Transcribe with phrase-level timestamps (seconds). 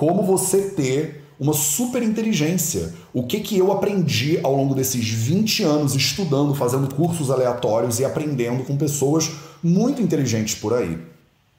[0.00, 2.94] como você ter uma super inteligência.
[3.12, 8.04] O que, que eu aprendi ao longo desses 20 anos estudando, fazendo cursos aleatórios e
[8.06, 9.30] aprendendo com pessoas
[9.62, 10.98] muito inteligentes por aí.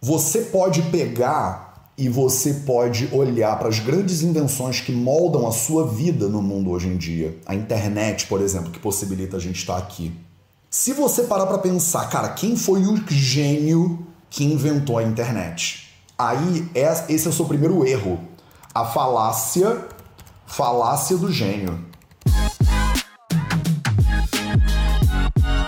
[0.02, 5.86] Você pode pegar e você pode olhar para as grandes invenções que moldam a sua
[5.86, 7.38] vida no mundo hoje em dia.
[7.46, 10.12] A internet, por exemplo, que possibilita a gente estar aqui.
[10.68, 14.00] Se você parar para pensar, cara, quem foi o gênio
[14.32, 15.92] que inventou a internet?
[16.18, 16.68] Aí
[17.08, 18.31] esse é o seu primeiro erro
[18.74, 19.86] a falácia,
[20.46, 21.86] falácia do gênio.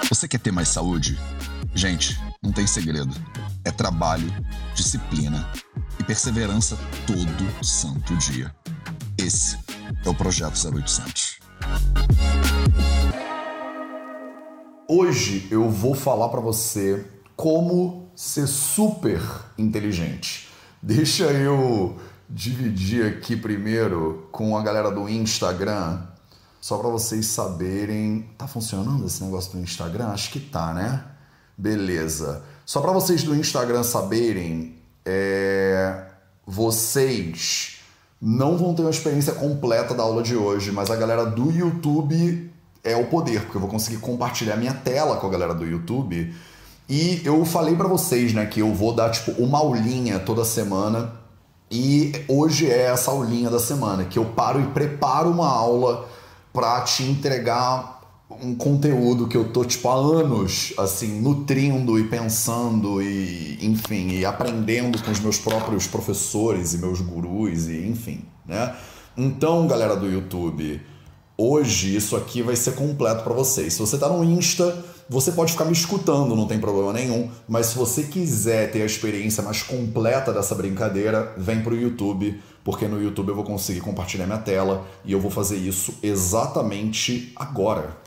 [0.07, 1.19] Você quer ter mais saúde?
[1.75, 3.13] Gente, não tem segredo.
[3.65, 4.31] É trabalho,
[4.73, 5.49] disciplina
[5.99, 8.55] e perseverança todo santo dia.
[9.17, 9.57] Esse
[10.05, 11.39] é o Projeto 0800.
[14.87, 19.21] Hoje eu vou falar para você como ser super
[19.57, 20.47] inteligente.
[20.81, 21.97] Deixa eu
[22.29, 26.01] dividir aqui primeiro com a galera do Instagram,
[26.59, 28.29] só para vocês saberem.
[28.37, 30.07] Tá funcionando esse negócio do Instagram?
[30.07, 31.03] Acho que tá, né?
[31.57, 32.41] Beleza.
[32.65, 34.75] Só para vocês do Instagram saberem,
[35.05, 36.05] é...
[36.45, 37.79] vocês
[38.21, 42.49] não vão ter uma experiência completa da aula de hoje, mas a galera do YouTube
[42.83, 46.33] é o poder, porque eu vou conseguir compartilhar minha tela com a galera do YouTube.
[46.87, 51.22] E eu falei para vocês, né, que eu vou dar tipo uma aulinha toda semana
[51.71, 56.07] e hoje é essa aulinha da semana, que eu paro e preparo uma aula
[56.51, 58.01] para te entregar
[58.41, 64.25] um conteúdo que eu tô tipo há anos assim nutrindo e pensando e enfim e
[64.25, 68.75] aprendendo com os meus próprios professores e meus gurus e enfim né?
[69.15, 70.81] Então galera do YouTube
[71.37, 73.73] hoje isso aqui vai ser completo para vocês.
[73.73, 77.67] Se você tá no Insta você pode ficar me escutando, não tem problema nenhum, mas
[77.67, 82.87] se você quiser ter a experiência mais completa dessa brincadeira, vem para o YouTube, porque
[82.87, 87.97] no YouTube eu vou conseguir compartilhar minha tela e eu vou fazer isso exatamente agora.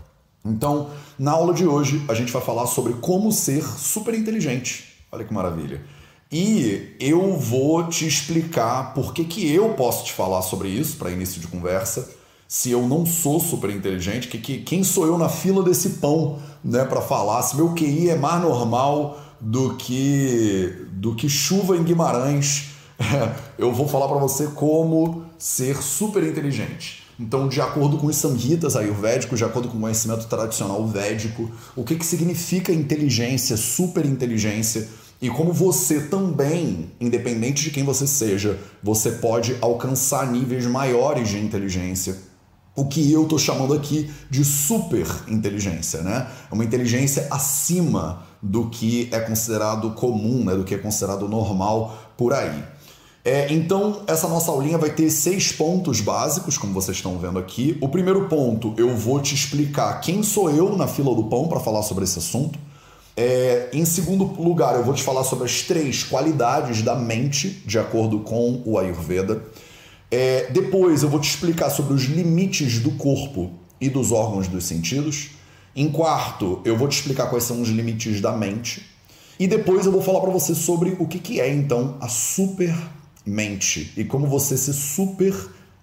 [0.44, 5.04] Então, na aula de hoje, a gente vai falar sobre como ser super inteligente.
[5.10, 5.82] Olha que maravilha.
[6.30, 11.10] E eu vou te explicar por que, que eu posso te falar sobre isso para
[11.10, 12.08] início de conversa
[12.48, 16.38] se eu não sou super inteligente, que, que, quem sou eu na fila desse pão
[16.62, 21.82] né, para falar se meu QI é mais normal do que, do que chuva em
[21.82, 22.70] Guimarães?
[23.58, 27.04] eu vou falar para você como ser super inteligente.
[27.18, 31.82] Então, de acordo com os samhitas ayurvédicos, de acordo com o conhecimento tradicional védico, o
[31.82, 34.86] que, que significa inteligência, super inteligência
[35.20, 41.38] e como você também, independente de quem você seja, você pode alcançar níveis maiores de
[41.38, 42.16] inteligência
[42.76, 46.28] o que eu estou chamando aqui de super inteligência, né?
[46.50, 50.54] É uma inteligência acima do que é considerado comum, né?
[50.54, 52.62] do que é considerado normal por aí.
[53.24, 57.76] É, então, essa nossa aulinha vai ter seis pontos básicos, como vocês estão vendo aqui.
[57.80, 61.58] O primeiro ponto, eu vou te explicar quem sou eu na fila do pão para
[61.58, 62.56] falar sobre esse assunto.
[63.16, 67.78] É, em segundo lugar, eu vou te falar sobre as três qualidades da mente, de
[67.78, 69.42] acordo com o Ayurveda.
[70.10, 73.50] É, depois eu vou te explicar sobre os limites do corpo
[73.80, 75.30] e dos órgãos dos sentidos.
[75.74, 78.86] Em quarto, eu vou te explicar quais são os limites da mente.
[79.38, 82.74] E depois eu vou falar para você sobre o que, que é então a super
[83.24, 85.34] mente e como você ser super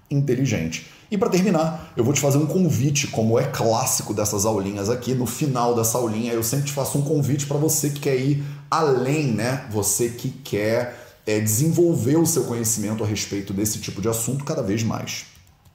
[0.10, 0.88] inteligente.
[1.12, 5.14] E para terminar, eu vou te fazer um convite, como é clássico dessas aulinhas aqui.
[5.14, 8.44] No final dessa aulinha, eu sempre te faço um convite para você que quer ir
[8.72, 9.68] além, né?
[9.70, 14.62] Você que quer é, desenvolver o seu conhecimento a respeito desse tipo de assunto cada
[14.62, 15.26] vez mais.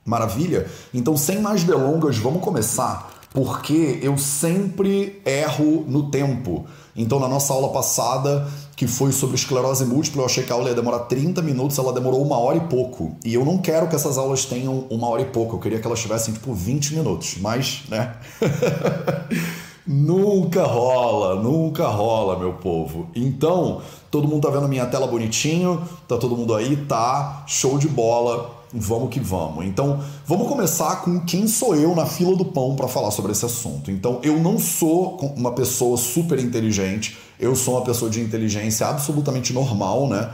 [0.04, 0.66] Maravilha?
[0.92, 6.66] Então, sem mais delongas, vamos começar, porque eu sempre erro no tempo.
[6.96, 10.70] Então, na nossa aula passada, que foi sobre esclerose múltipla, eu achei que a aula
[10.70, 13.16] ia demorar 30 minutos, ela demorou uma hora e pouco.
[13.24, 15.86] E eu não quero que essas aulas tenham uma hora e pouco, eu queria que
[15.86, 18.16] elas tivessem tipo 20 minutos, mas, né?
[19.88, 23.08] nunca rola, nunca rola, meu povo.
[23.14, 27.88] Então, Todo mundo tá vendo minha tela bonitinho, tá todo mundo aí, tá show de
[27.88, 28.56] bola.
[28.72, 29.64] Vamos que vamos.
[29.64, 33.44] Então, vamos começar com quem sou eu na fila do pão para falar sobre esse
[33.44, 33.90] assunto.
[33.90, 39.52] Então, eu não sou uma pessoa super inteligente, eu sou uma pessoa de inteligência absolutamente
[39.52, 40.30] normal, né?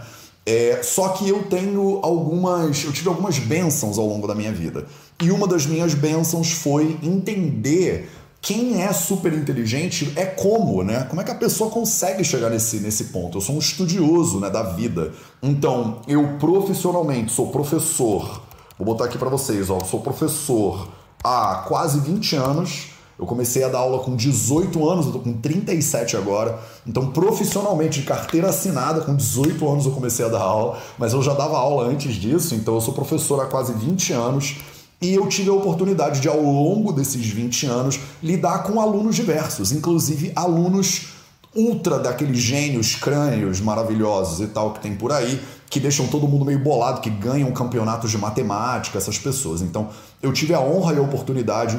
[0.47, 2.85] É, só que eu tenho algumas.
[2.85, 4.87] Eu tive algumas bênçãos ao longo da minha vida.
[5.23, 8.09] E uma das minhas bênçãos foi entender
[8.45, 11.07] quem é super inteligente é como, né?
[11.09, 13.39] Como é que a pessoa consegue chegar nesse, nesse ponto?
[13.39, 15.13] Eu sou um estudioso né, da vida.
[15.43, 18.43] Então, eu profissionalmente sou professor.
[18.79, 19.81] Vou botar aqui para vocês, ó.
[19.81, 20.89] Sou professor
[21.25, 22.89] há quase 20 anos.
[23.19, 26.59] Eu comecei a dar aula com 18 anos, eu tô com 37 agora.
[26.87, 31.23] Então, profissionalmente, de carteira assinada, com 18 anos eu comecei a dar aula, mas eu
[31.23, 34.57] já dava aula antes disso, então eu sou professor há quase 20 anos.
[35.05, 39.71] E eu tive a oportunidade de, ao longo desses 20 anos, lidar com alunos diversos,
[39.71, 41.09] inclusive alunos
[41.55, 46.47] ultra daqueles gênios crânios maravilhosos e tal que tem por aí, que deixam todo mundo
[46.47, 49.61] meio bolado, que ganham campeonatos de matemática, essas pessoas.
[49.61, 49.91] Então,
[50.23, 51.79] eu tive a honra e a oportunidade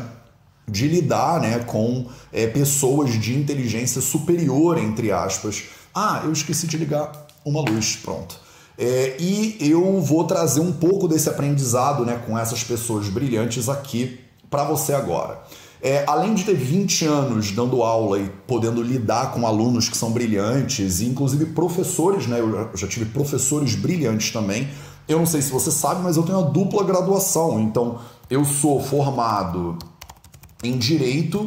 [0.68, 5.64] de lidar né, com é, pessoas de inteligência superior, entre aspas.
[5.96, 8.45] Ah, eu esqueci de ligar uma luz, pronto.
[8.78, 14.20] É, e eu vou trazer um pouco desse aprendizado né, com essas pessoas brilhantes aqui
[14.50, 15.42] para você agora.
[15.82, 20.12] É, além de ter 20 anos dando aula e podendo lidar com alunos que são
[20.12, 22.40] brilhantes, e inclusive professores, né?
[22.40, 24.68] Eu já tive professores brilhantes também.
[25.08, 27.60] Eu não sei se você sabe, mas eu tenho uma dupla graduação.
[27.60, 28.00] Então,
[28.30, 29.78] eu sou formado
[30.64, 31.46] em Direito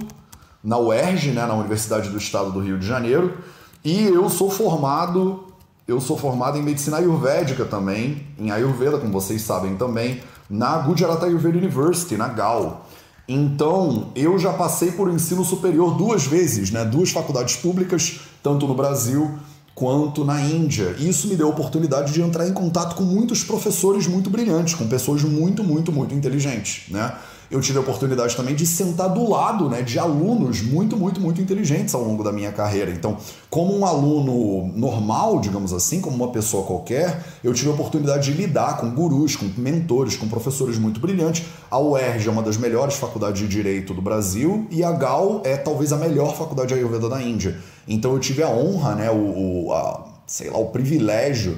[0.63, 3.39] na UERJ, né, na Universidade do Estado do Rio de Janeiro,
[3.85, 5.48] e eu sou formado,
[5.89, 11.23] eu sou formado em Medicina Ayurvédica também, em Ayurveda, como vocês sabem também, na Gujarat
[11.23, 12.87] Ayurveda University, na GAL.
[13.27, 16.85] Então, eu já passei por ensino superior duas vezes, né?
[16.85, 19.31] Duas faculdades públicas, tanto no Brasil
[19.75, 20.95] quanto na Índia.
[20.99, 24.75] E isso me deu a oportunidade de entrar em contato com muitos professores muito brilhantes,
[24.75, 27.15] com pessoas muito, muito, muito inteligentes, né?
[27.51, 31.41] Eu tive a oportunidade também de sentar do lado né, de alunos muito, muito, muito
[31.41, 32.91] inteligentes ao longo da minha carreira.
[32.91, 33.17] Então,
[33.49, 38.39] como um aluno normal, digamos assim, como uma pessoa qualquer, eu tive a oportunidade de
[38.39, 41.47] lidar com gurus, com mentores, com professores muito brilhantes.
[41.71, 45.57] A UERJ é uma das melhores faculdades de direito do Brasil e a GAL é
[45.57, 47.57] talvez a melhor faculdade de Ayurveda da Índia.
[47.87, 51.57] Então, eu tive a honra, né, o, o a, sei lá, o privilégio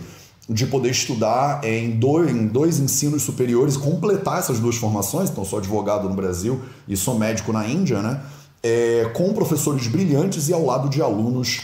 [0.49, 5.59] de poder estudar em dois, em dois ensinos superiores, completar essas duas formações, então sou
[5.59, 8.21] advogado no Brasil e sou médico na Índia, né?
[8.63, 11.61] É, com professores brilhantes e ao lado de alunos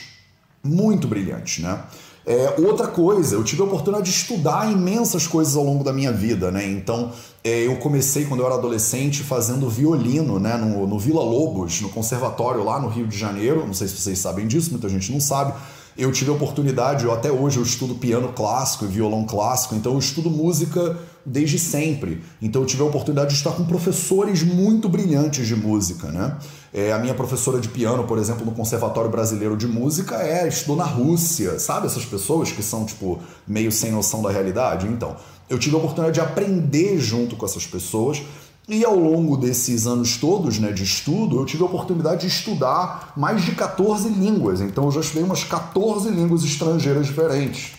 [0.63, 1.81] muito brilhantes, né?
[2.25, 6.11] É, outra coisa, eu tive a oportunidade de estudar imensas coisas ao longo da minha
[6.11, 6.67] vida, né?
[6.67, 7.13] Então,
[7.45, 10.57] é, eu comecei quando eu era adolescente fazendo violino, né?
[10.57, 13.65] No, no Vila Lobos, no conservatório lá no Rio de Janeiro.
[13.65, 15.53] Não sei se vocês sabem disso, muita gente não sabe
[15.97, 19.93] eu tive a oportunidade, eu até hoje eu estudo piano clássico e violão clássico, então
[19.95, 22.23] eu estudo música desde sempre.
[22.41, 26.37] Então eu tive a oportunidade de estar com professores muito brilhantes de música, né?
[26.73, 30.77] É, a minha professora de piano, por exemplo, no Conservatório Brasileiro de Música, é estudou
[30.77, 34.87] na Rússia, sabe essas pessoas que são tipo meio sem noção da realidade?
[34.87, 35.17] Então,
[35.49, 38.23] eu tive a oportunidade de aprender junto com essas pessoas
[38.69, 43.13] e ao longo desses anos todos né, de estudo, eu tive a oportunidade de estudar
[43.17, 44.61] mais de 14 línguas.
[44.61, 47.73] Então eu já estudei umas 14 línguas estrangeiras diferentes.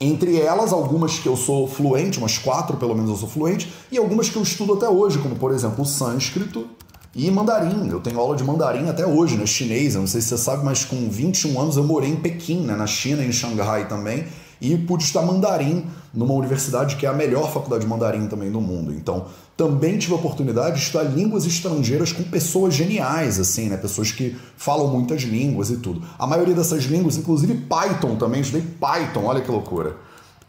[0.00, 3.98] Entre elas, algumas que eu sou fluente, umas quatro pelo menos eu sou fluente, e
[3.98, 6.66] algumas que eu estudo até hoje, como por exemplo o sânscrito
[7.14, 7.88] e mandarim.
[7.88, 9.46] Eu tenho aula de mandarim até hoje, né?
[9.46, 12.60] Chinês, eu não sei se você sabe, mas com 21 anos eu morei em Pequim,
[12.62, 12.74] né?
[12.74, 14.26] na China, em Xangai também
[14.62, 18.60] e pude estudar mandarim numa universidade que é a melhor faculdade de mandarim também do
[18.60, 18.92] mundo.
[18.92, 19.26] Então,
[19.56, 23.76] também tive a oportunidade de estudar línguas estrangeiras com pessoas geniais, assim, né?
[23.76, 26.02] Pessoas que falam muitas línguas e tudo.
[26.18, 29.96] A maioria dessas línguas, inclusive Python também, estudei Python, olha que loucura.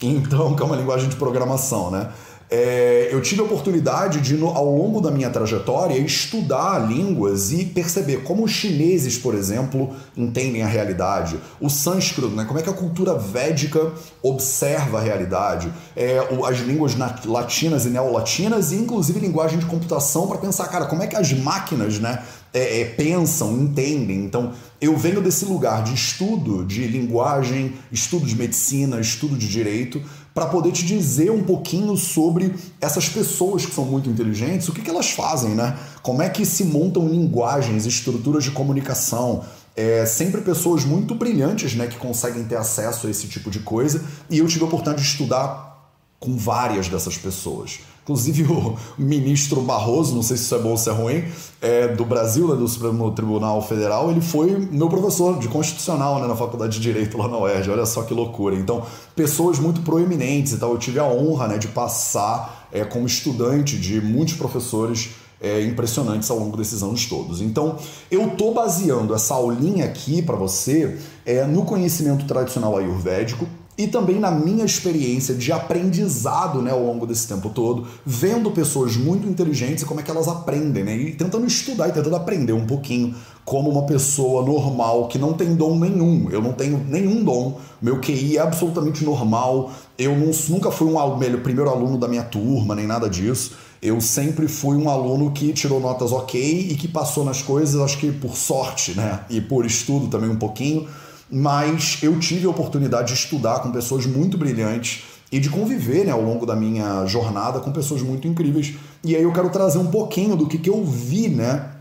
[0.01, 2.09] Então, que é uma linguagem de programação, né?
[2.55, 8.17] É, eu tive a oportunidade de, ao longo da minha trajetória, estudar línguas e perceber
[8.17, 12.73] como os chineses, por exemplo, entendem a realidade, o sânscrito, né, como é que a
[12.73, 13.91] cultura védica
[14.21, 16.93] observa a realidade, é, as línguas
[17.25, 21.33] latinas e neolatinas, e inclusive linguagem de computação para pensar, cara, como é que as
[21.33, 22.21] máquinas né,
[22.53, 24.23] é, é, pensam, entendem.
[24.23, 29.99] Então, eu venho desse lugar de estudo de linguagem, estudo de medicina, estudo de direito,
[30.33, 34.81] para poder te dizer um pouquinho sobre essas pessoas que são muito inteligentes, o que,
[34.81, 35.77] que elas fazem, né?
[36.01, 39.43] Como é que se montam linguagens, estruturas de comunicação.
[39.75, 44.03] É, sempre pessoas muito brilhantes né, que conseguem ter acesso a esse tipo de coisa,
[44.29, 47.79] e eu tive a oportunidade de estudar com várias dessas pessoas.
[48.03, 51.23] Inclusive o ministro Barroso, não sei se isso é bom ou se é ruim,
[51.61, 56.27] é, do Brasil, né, do Supremo Tribunal Federal, ele foi meu professor de constitucional né,
[56.27, 57.71] na Faculdade de Direito lá na UERJ.
[57.71, 58.55] Olha só que loucura.
[58.55, 58.83] Então,
[59.15, 60.71] pessoas muito proeminentes e tal.
[60.71, 66.29] Eu tive a honra né, de passar é, como estudante de muitos professores é, impressionantes
[66.29, 67.41] ao longo desses anos todos.
[67.41, 67.77] Então,
[68.11, 74.19] eu estou baseando essa aulinha aqui para você é, no conhecimento tradicional ayurvédico e também
[74.19, 79.83] na minha experiência de aprendizado né, ao longo desse tempo todo, vendo pessoas muito inteligentes
[79.83, 80.95] e como é que elas aprendem, né?
[80.95, 85.55] E tentando estudar e tentando aprender um pouquinho como uma pessoa normal que não tem
[85.55, 86.29] dom nenhum.
[86.29, 87.59] Eu não tenho nenhum dom.
[87.81, 89.71] Meu QI é absolutamente normal.
[89.97, 93.53] Eu não, nunca fui um primeiro aluno da minha turma, nem nada disso.
[93.81, 97.97] Eu sempre fui um aluno que tirou notas ok e que passou nas coisas, acho
[97.97, 99.21] que por sorte, né?
[99.29, 100.87] E por estudo também um pouquinho
[101.31, 106.11] mas eu tive a oportunidade de estudar com pessoas muito brilhantes e de conviver né,
[106.11, 108.75] ao longo da minha jornada com pessoas muito incríveis.
[109.03, 111.71] E aí eu quero trazer um pouquinho do que, que eu vi né,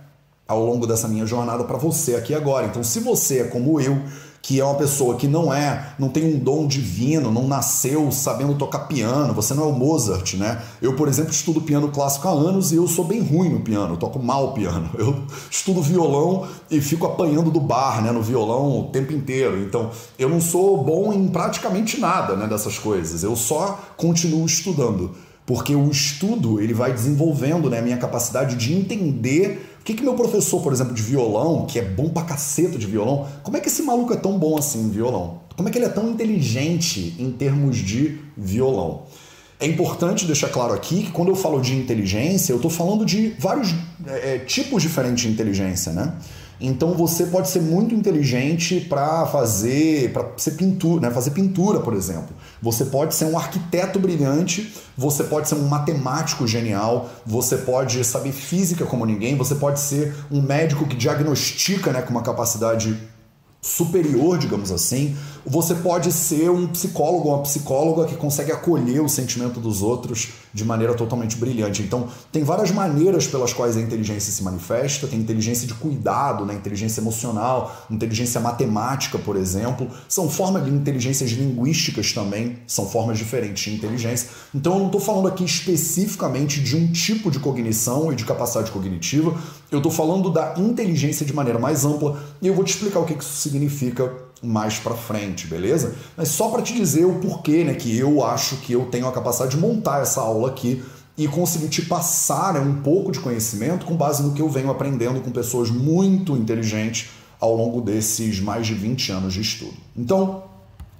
[0.49, 2.67] ao longo dessa minha jornada para você aqui agora.
[2.67, 4.01] Então, se você é como eu,
[4.43, 8.55] que é uma pessoa que não é, não tem um dom divino, não nasceu sabendo
[8.57, 10.61] tocar piano, você não é o Mozart, né?
[10.83, 13.95] Eu, por exemplo, estudo piano clássico há anos e eu sou bem ruim no piano,
[13.95, 14.91] eu toco mal piano.
[14.99, 19.61] Eu estudo violão e fico apanhando do bar, né, no violão o tempo inteiro.
[19.61, 23.23] Então, eu não sou bom em praticamente nada, né, dessas coisas.
[23.23, 25.13] Eu só continuo estudando,
[25.45, 30.03] porque o estudo, ele vai desenvolvendo, né, a minha capacidade de entender por que, que
[30.05, 33.61] meu professor, por exemplo, de violão, que é bom pra caceta de violão, como é
[33.61, 35.41] que esse maluco é tão bom assim em violão?
[35.57, 39.03] Como é que ele é tão inteligente em termos de violão?
[39.59, 43.35] É importante deixar claro aqui que quando eu falo de inteligência, eu estou falando de
[43.39, 43.75] vários
[44.07, 46.15] é, tipos diferentes de inteligência, né?
[46.65, 51.11] Então você pode ser muito inteligente para fazer, para ser pintura, né?
[51.13, 52.37] fazer pintura, por exemplo.
[52.63, 58.31] Você pode ser um arquiteto brilhante, você pode ser um matemático genial, você pode saber
[58.31, 62.97] física como ninguém, você pode ser um médico que diagnostica né, com uma capacidade
[63.61, 69.09] superior, digamos assim, você pode ser um psicólogo ou uma psicóloga que consegue acolher o
[69.09, 71.83] sentimento dos outros de maneira totalmente brilhante.
[71.83, 75.07] Então, tem várias maneiras pelas quais a inteligência se manifesta.
[75.07, 76.55] Tem inteligência de cuidado, né?
[76.55, 79.89] inteligência emocional, inteligência matemática, por exemplo.
[80.09, 84.29] São formas de inteligências linguísticas também, são formas diferentes de inteligência.
[84.55, 88.71] Então, eu não estou falando aqui especificamente de um tipo de cognição e de capacidade
[88.71, 89.37] cognitiva.
[89.71, 93.05] Eu estou falando da inteligência de maneira mais ampla e eu vou te explicar o
[93.05, 95.95] que isso significa mais para frente, beleza?
[96.17, 99.13] Mas só para te dizer o porquê, né, que eu acho que eu tenho a
[99.13, 100.83] capacidade de montar essa aula aqui
[101.17, 104.71] e conseguir te passar né, um pouco de conhecimento com base no que eu venho
[104.71, 109.75] aprendendo com pessoas muito inteligentes ao longo desses mais de 20 anos de estudo.
[109.97, 110.45] Então,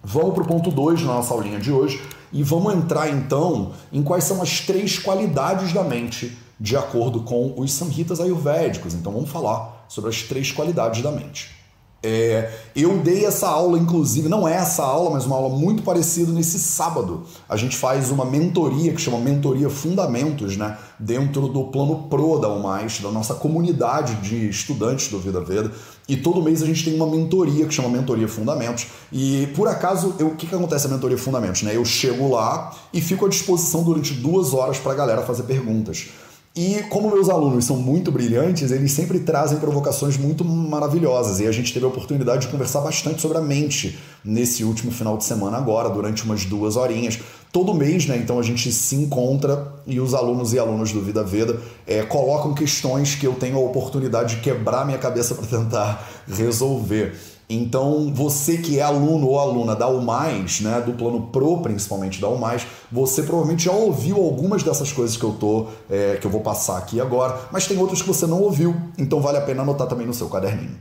[0.03, 4.03] vamos para o ponto 2 na nossa aulinha de hoje e vamos entrar então em
[4.03, 8.95] quais são as três qualidades da mente de acordo com os samhitas ayurvédicos.
[8.95, 11.62] Então vamos falar sobre as três qualidades da mente.
[12.03, 16.33] É, eu dei essa aula, inclusive, não é essa aula, mas uma aula muito parecida
[16.33, 17.23] nesse sábado.
[17.49, 20.77] A gente faz uma mentoria que chama Mentoria Fundamentos, né?
[20.99, 25.71] Dentro do plano Pro da UMAIS, da nossa comunidade de estudantes do Vida Veda.
[26.09, 28.89] E todo mês a gente tem uma mentoria que chama Mentoria Fundamentos.
[29.13, 31.63] E por acaso, eu, o que, que acontece na Mentoria Fundamentos?
[31.63, 31.77] Né?
[31.77, 36.09] Eu chego lá e fico à disposição durante duas horas para a galera fazer perguntas.
[36.55, 41.41] E como meus alunos são muito brilhantes, eles sempre trazem provocações muito maravilhosas.
[41.41, 45.17] E a gente teve a oportunidade de conversar bastante sobre a mente nesse último final
[45.17, 47.19] de semana agora, durante umas duas horinhas.
[47.51, 48.19] Todo mês, né?
[48.19, 52.53] Então a gente se encontra e os alunos e alunas do Vida Veda é, colocam
[52.53, 57.15] questões que eu tenho a oportunidade de quebrar minha cabeça para tentar resolver.
[57.55, 62.29] Então, você que é aluno ou aluna da UMAIS, né, do plano Pro, principalmente da
[62.29, 66.41] UMAIS, você provavelmente já ouviu algumas dessas coisas que eu tô, é, que eu vou
[66.41, 69.87] passar aqui agora, mas tem outras que você não ouviu, então vale a pena anotar
[69.87, 70.79] também no seu caderninho.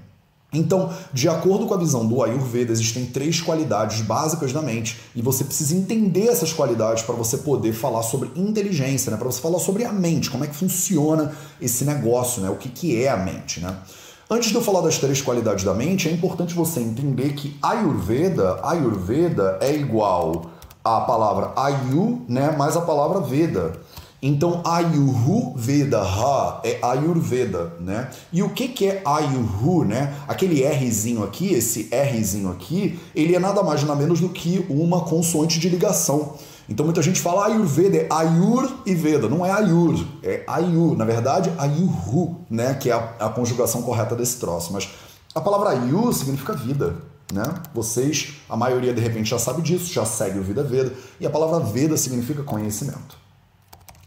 [0.54, 5.22] Então, de acordo com a visão do Ayurveda, existem três qualidades básicas da mente e
[5.22, 9.18] você precisa entender essas qualidades para você poder falar sobre inteligência, né?
[9.18, 12.50] para você falar sobre a mente, como é que funciona esse negócio, né?
[12.50, 13.62] o que, que é a mente.
[13.62, 13.74] Né?
[14.34, 18.62] Antes de eu falar das três qualidades da mente, é importante você entender que Ayurveda,
[18.64, 20.46] Ayurveda é igual
[20.82, 23.74] à palavra Ayu, né, mais a palavra Veda.
[24.22, 28.10] Então, Ayurhu Veda Ha é Ayurveda, né?
[28.32, 30.16] E o que, que é Ayurhu, né?
[30.30, 35.02] Aquele Rzinho aqui, esse Rzinho aqui, ele é nada mais nada menos do que uma
[35.02, 36.36] consoante de ligação.
[36.72, 39.28] Então muita gente fala Ayurveda, é Ayur e Veda.
[39.28, 40.96] Não é Ayur, é Ayur.
[40.96, 42.74] Na verdade, Ayurhu, né?
[42.76, 44.72] Que é a, a conjugação correta desse troço.
[44.72, 44.88] Mas
[45.36, 46.96] a palavra Ayur significa vida.
[47.34, 47.44] Né?
[47.74, 51.30] Vocês, a maioria de repente já sabe disso, já segue o Vida Veda, e a
[51.30, 53.18] palavra Veda significa conhecimento.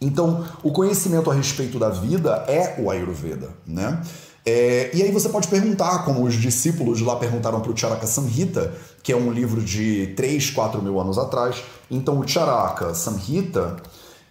[0.00, 4.00] Então, o conhecimento a respeito da vida é o Ayurveda, né?
[4.46, 8.74] É, e aí você pode perguntar, como os discípulos lá perguntaram para o Charaka Samhita,
[9.02, 11.62] que é um livro de 3, 4 mil anos atrás.
[11.90, 13.76] Então o Charaka Samhita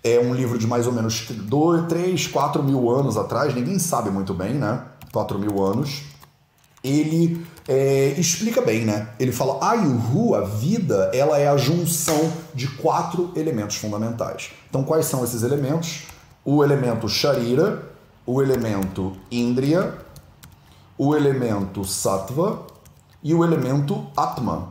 [0.03, 4.12] é um livro de mais ou menos 2, 3, 4 mil anos atrás, ninguém sabe
[4.12, 4.84] muito bem, né?
[5.12, 6.03] 4 mil anos.
[6.84, 9.08] ele é, explica bem, né?
[9.17, 14.51] Ele fala, Ayuhu, a vida, ela é a junção de quatro elementos fundamentais.
[14.70, 16.03] Então, quais são esses elementos?
[16.43, 17.82] O elemento Sharira,
[18.25, 19.93] o elemento Indriya,
[20.98, 22.66] o elemento Sattva
[23.24, 24.70] e o elemento Atma.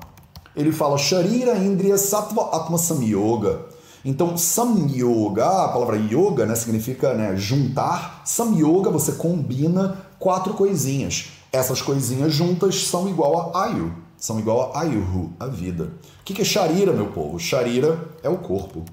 [0.55, 3.67] Ele fala Sharira, Indriya, Sattva, Atma, Samyoga.
[4.05, 8.23] Então, Samyoga, a palavra yoga né, significa né, juntar.
[8.25, 11.31] Samyoga, você combina quatro coisinhas.
[11.53, 15.93] Essas coisinhas juntas são igual a Ayu, são igual a Ayuhu, a vida.
[16.21, 17.39] O que é Sharira, meu povo?
[17.39, 18.85] Sharira é o corpo.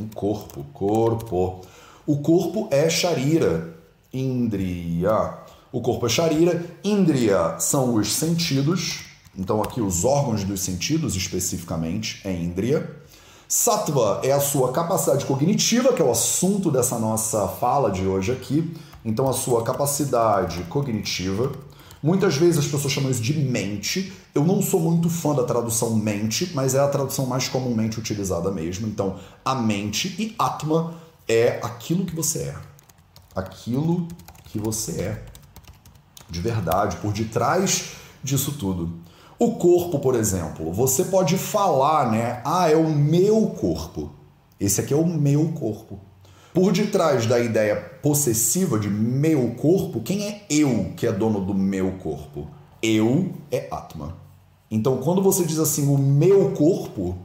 [0.00, 1.60] Um corpo, corpo.
[2.06, 3.74] O corpo é Sharira,
[4.12, 5.45] Indriya.
[5.72, 9.00] O corpo é Sharira, Indriya são os sentidos,
[9.36, 13.04] então aqui os órgãos dos sentidos especificamente é Indriya.
[13.48, 18.32] Sattva é a sua capacidade cognitiva, que é o assunto dessa nossa fala de hoje
[18.32, 18.74] aqui.
[19.04, 21.52] Então, a sua capacidade cognitiva.
[22.02, 24.12] Muitas vezes as pessoas chamam isso de mente.
[24.34, 28.50] Eu não sou muito fã da tradução mente, mas é a tradução mais comumente utilizada
[28.50, 28.88] mesmo.
[28.88, 30.94] Então, a mente e Atma
[31.28, 32.56] é aquilo que você é.
[33.34, 34.08] Aquilo
[34.46, 35.35] que você é.
[36.28, 37.92] De verdade, por detrás
[38.22, 38.90] disso tudo.
[39.38, 42.40] O corpo, por exemplo, você pode falar, né?
[42.44, 44.10] Ah, é o meu corpo.
[44.58, 45.98] Esse aqui é o meu corpo.
[46.54, 51.52] Por detrás da ideia possessiva de meu corpo, quem é eu que é dono do
[51.52, 52.48] meu corpo?
[52.82, 54.16] Eu é Atma.
[54.70, 57.16] Então, quando você diz assim, o meu corpo,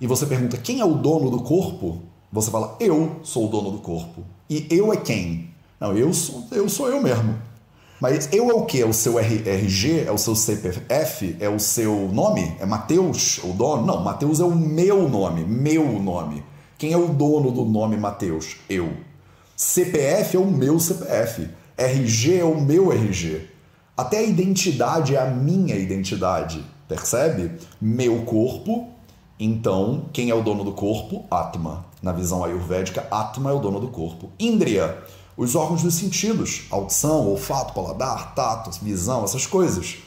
[0.00, 2.02] e você pergunta quem é o dono do corpo,
[2.32, 4.22] você fala, eu sou o dono do corpo.
[4.48, 5.50] E eu é quem?
[5.80, 7.36] Não, eu sou eu, sou eu mesmo.
[8.00, 8.80] Mas eu é o que?
[8.80, 10.04] É o seu RG?
[10.06, 11.36] É o seu CPF?
[11.40, 12.56] É o seu nome?
[12.60, 13.84] É Mateus o dono?
[13.84, 16.44] Não, Mateus é o meu nome, meu nome.
[16.76, 18.56] Quem é o dono do nome Mateus?
[18.70, 18.92] Eu.
[19.56, 21.48] CPF é o meu CPF.
[21.76, 23.48] RG é o meu RG.
[23.96, 26.64] Até a identidade é a minha identidade.
[26.86, 27.50] Percebe?
[27.80, 28.90] Meu corpo.
[29.40, 31.24] Então, quem é o dono do corpo?
[31.28, 31.84] Atma.
[32.00, 34.30] Na visão ayurvédica, Atma é o dono do corpo.
[34.38, 34.98] Indriya,
[35.38, 39.98] os órgãos dos sentidos, audição, olfato, paladar, tato, visão, essas coisas.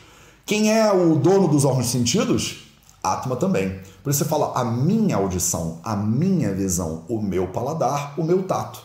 [0.45, 2.65] Quem é o dono dos órgãos dos sentidos?
[3.01, 3.79] Atma também.
[4.03, 8.43] Por isso você fala a minha audição, a minha visão, o meu paladar, o meu
[8.43, 8.81] tato.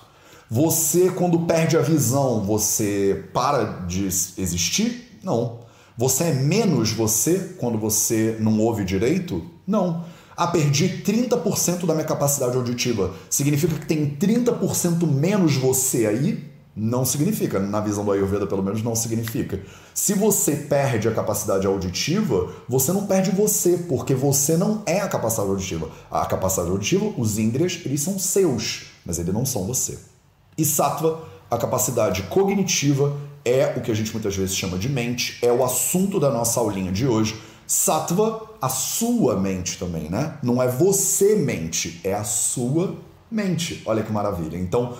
[0.48, 5.18] Você, quando perde a visão, você para de existir?
[5.24, 5.66] Não.
[5.98, 9.44] Você é menos você quando você não ouve direito?
[9.66, 10.04] Não.
[10.36, 13.14] Ah, perdi 30% da minha capacidade auditiva.
[13.30, 16.44] Significa que tem 30% menos você aí?
[16.76, 17.58] Não significa.
[17.58, 19.62] Na visão do Ayurveda, pelo menos, não significa.
[19.94, 25.08] Se você perde a capacidade auditiva, você não perde você, porque você não é a
[25.08, 25.90] capacidade auditiva.
[26.10, 29.98] A capacidade auditiva, os índrias, eles são seus, mas eles não são você.
[30.58, 35.38] E sattva, a capacidade cognitiva, é o que a gente muitas vezes chama de mente,
[35.40, 37.40] é o assunto da nossa aulinha de hoje.
[37.66, 40.38] Sattva, a sua mente também, né?
[40.42, 42.94] Não é você mente, é a sua
[43.30, 43.82] mente.
[43.84, 44.56] Olha que maravilha.
[44.56, 44.94] Então,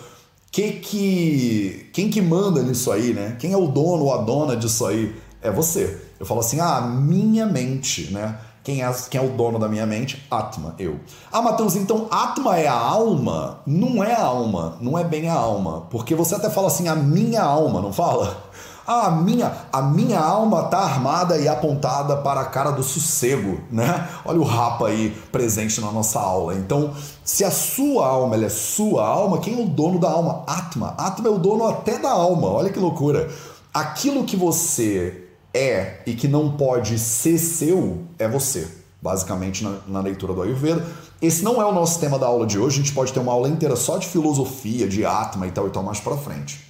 [0.51, 3.37] que que quem que manda nisso aí, né?
[3.39, 5.15] Quem é o dono ou a dona disso aí?
[5.41, 6.01] É você.
[6.19, 8.39] Eu falo assim, ah, minha mente, né?
[8.67, 10.27] Quem é, quem é o dono da minha mente?
[10.29, 10.99] Atma, eu.
[11.31, 13.61] Ah, Matheus, então Atma é a alma?
[13.65, 15.83] Não é a alma, não é bem a alma.
[15.89, 18.46] Porque você até fala assim, a minha alma, não fala?
[18.87, 23.61] Ah, a minha, a minha alma está armada e apontada para a cara do sossego,
[23.69, 24.09] né?
[24.25, 26.55] Olha o rapa aí presente na nossa aula.
[26.55, 26.95] Então,
[27.25, 30.45] se a sua alma é sua alma, quem é o dono da alma?
[30.47, 30.95] Atma.
[30.97, 32.47] Atma é o dono até da alma.
[32.47, 33.29] Olha que loucura.
[33.75, 38.69] Aquilo que você é e que não pode ser seu é você.
[39.03, 40.87] Basicamente, na, na leitura do Ayurveda.
[41.21, 42.81] Esse não é o nosso tema da aula de hoje.
[42.81, 45.71] A gente pode ter uma aula inteira só de filosofia, de Atma e tal e
[45.71, 46.65] tal mais para frente.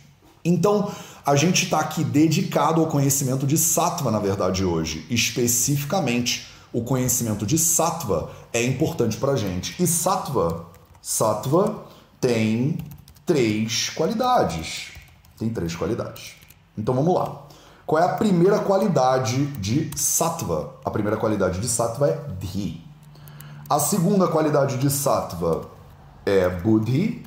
[0.44, 0.90] Então,
[1.26, 5.04] a gente está aqui dedicado ao conhecimento de Sattva, na verdade, hoje.
[5.10, 9.74] Especificamente, o conhecimento de Sattva é importante para a gente.
[9.82, 10.66] E Sattva,
[11.02, 11.84] Sattva
[12.20, 12.78] tem
[13.26, 14.92] três qualidades.
[15.36, 16.34] Tem três qualidades.
[16.78, 17.42] Então vamos lá.
[17.84, 20.74] Qual é a primeira qualidade de Sattva?
[20.84, 22.84] A primeira qualidade de Sattva é Dhi.
[23.68, 25.68] A segunda qualidade de Sattva
[26.24, 27.26] é Buddhi.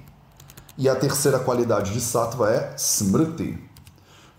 [0.77, 3.68] E a terceira qualidade de Sattva é Smriti.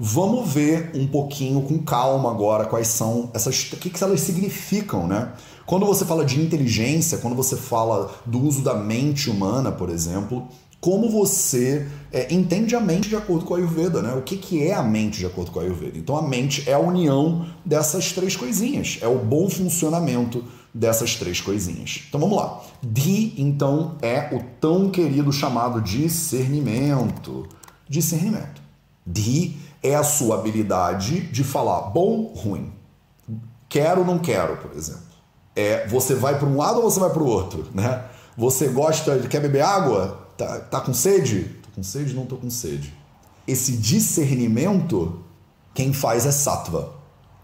[0.03, 3.71] Vamos ver um pouquinho com calma agora quais são essas.
[3.71, 5.31] O que, que elas significam, né?
[5.67, 10.49] Quando você fala de inteligência, quando você fala do uso da mente humana, por exemplo,
[10.81, 14.15] como você é, entende a mente de acordo com a Ayurveda, né?
[14.15, 15.99] O que, que é a mente de acordo com a Ayurveda?
[15.99, 21.43] Então a mente é a união dessas três coisinhas, é o bom funcionamento dessas três
[21.43, 22.05] coisinhas.
[22.09, 22.63] Então vamos lá.
[22.83, 27.47] Di, então, é o tão querido chamado discernimento.
[27.87, 28.63] Discernimento.
[29.07, 32.73] Di É a sua habilidade de falar bom, ruim.
[33.69, 35.11] Quero, não quero, por exemplo.
[35.55, 38.05] É, você vai para um lado ou você vai para o outro, né?
[38.37, 40.29] Você gosta, quer beber água?
[40.37, 41.57] Tá, tá com sede?
[41.63, 42.15] Tô com sede?
[42.15, 42.95] Não tô com sede.
[43.47, 45.25] Esse discernimento,
[45.75, 46.95] quem faz é sattva,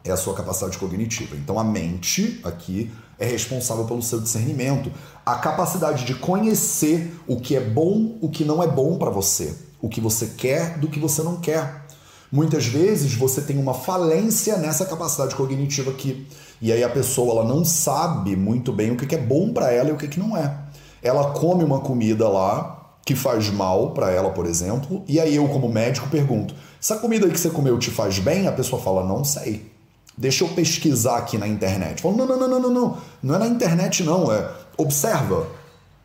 [0.05, 1.37] é a sua capacidade cognitiva.
[1.37, 4.93] Então a mente aqui é responsável pelo seu discernimento,
[5.25, 9.57] a capacidade de conhecer o que é bom, o que não é bom para você,
[9.81, 11.86] o que você quer do que você não quer.
[12.31, 16.27] Muitas vezes você tem uma falência nessa capacidade cognitiva aqui.
[16.61, 19.91] E aí a pessoa ela não sabe muito bem o que é bom para ela
[19.91, 20.59] e o que não é.
[21.03, 25.47] Ela come uma comida lá que faz mal para ela, por exemplo, e aí eu
[25.49, 29.23] como médico pergunto: "Essa comida que você comeu te faz bem?" A pessoa fala: "Não
[29.23, 29.77] sei."
[30.19, 32.01] Deixa eu pesquisar aqui na internet.
[32.01, 32.99] Falo, não, não, não, não, não, não.
[33.23, 34.33] Não é na internet, não.
[34.33, 35.47] É observa.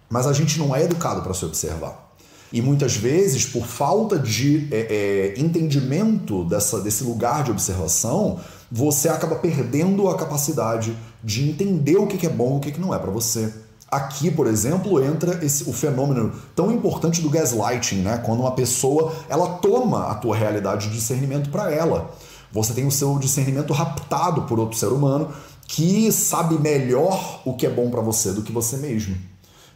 [0.10, 2.11] Mas a gente não é educado para se observar.
[2.52, 9.08] E muitas vezes, por falta de é, é, entendimento dessa, desse lugar de observação, você
[9.08, 13.00] acaba perdendo a capacidade de entender o que é bom e o que não é
[13.00, 13.54] para você.
[13.90, 18.18] Aqui, por exemplo, entra esse, o fenômeno tão importante do gaslighting, né?
[18.26, 22.10] Quando uma pessoa ela toma a tua realidade de discernimento para ela.
[22.54, 25.30] Você tem o seu discernimento raptado por outro ser humano
[25.68, 29.16] que sabe melhor o que é bom para você do que você mesmo.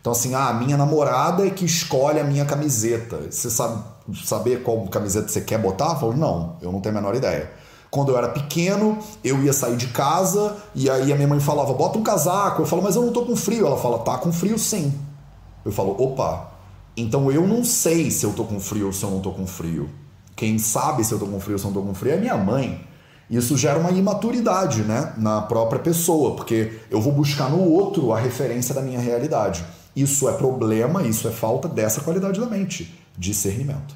[0.05, 3.21] Então, assim, ah, minha namorada é que escolhe a minha camiseta.
[3.27, 3.83] Você sabe
[4.23, 5.93] saber qual camiseta você quer botar?
[5.93, 7.49] Eu falo, não, eu não tenho a menor ideia.
[7.89, 11.73] Quando eu era pequeno, eu ia sair de casa e aí a minha mãe falava,
[11.73, 12.61] bota um casaco.
[12.61, 13.65] Eu falo, mas eu não tô com frio.
[13.65, 14.93] Ela fala, tá com frio sim.
[15.65, 16.51] Eu falo, opa,
[16.95, 19.47] então eu não sei se eu tô com frio ou se eu não tô com
[19.47, 19.89] frio.
[20.35, 22.17] Quem sabe se eu tô com frio ou se eu não tô com frio é
[22.17, 22.79] minha mãe.
[23.27, 28.19] Isso gera uma imaturidade né, na própria pessoa, porque eu vou buscar no outro a
[28.19, 29.65] referência da minha realidade.
[29.95, 33.95] Isso é problema, isso é falta dessa qualidade da mente, discernimento.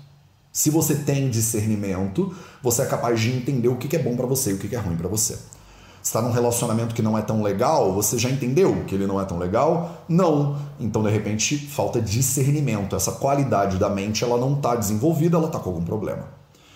[0.51, 2.33] Se você tem discernimento,
[2.63, 4.79] você é capaz de entender o que é bom para você e o que é
[4.79, 5.37] ruim para você.
[6.01, 9.25] Está num relacionamento que não é tão legal, você já entendeu que ele não é
[9.25, 10.05] tão legal?
[10.07, 10.57] Não.
[10.79, 12.95] Então, de repente, falta discernimento.
[12.95, 16.23] Essa qualidade da mente, ela não está desenvolvida, ela está com algum problema.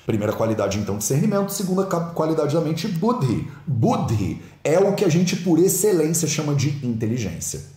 [0.06, 1.50] Primeira qualidade, então, discernimento.
[1.54, 3.50] Segunda qualidade da mente, buddhi.
[3.66, 7.73] Buddhi é o que a gente, por excelência, chama de inteligência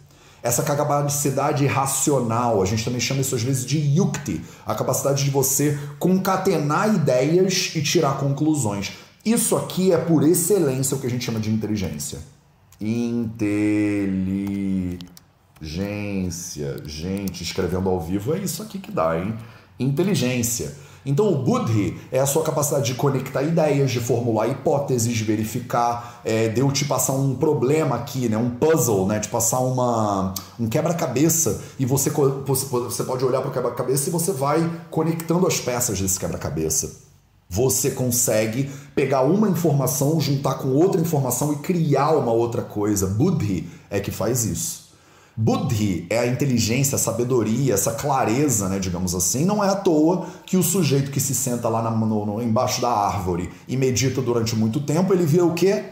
[0.46, 5.30] essa capacidade racional, a gente também chama isso às vezes de yukti, a capacidade de
[5.30, 8.92] você concatenar ideias e tirar conclusões.
[9.24, 12.20] Isso aqui é por excelência o que a gente chama de inteligência.
[12.80, 15.06] Inteligência.
[16.84, 19.34] Gente, escrevendo ao vivo é isso aqui que dá, hein?
[19.80, 20.76] Inteligência.
[21.06, 26.20] Então, o Buddhi é a sua capacidade de conectar ideias, de formular hipóteses, de verificar,
[26.24, 30.34] é, de eu te passar um problema aqui, né, um puzzle, né, de passar uma,
[30.58, 35.60] um quebra-cabeça e você, você pode olhar para o quebra-cabeça e você vai conectando as
[35.60, 37.06] peças desse quebra-cabeça.
[37.48, 43.06] Você consegue pegar uma informação, juntar com outra informação e criar uma outra coisa.
[43.06, 44.85] Buddhi é que faz isso.
[45.38, 49.44] Buddhi é a inteligência, a sabedoria, essa clareza, né, digamos assim.
[49.44, 52.88] Não é à toa que o sujeito que se senta lá na, no, embaixo da
[52.88, 55.84] árvore e medita durante muito tempo, ele vira o quê?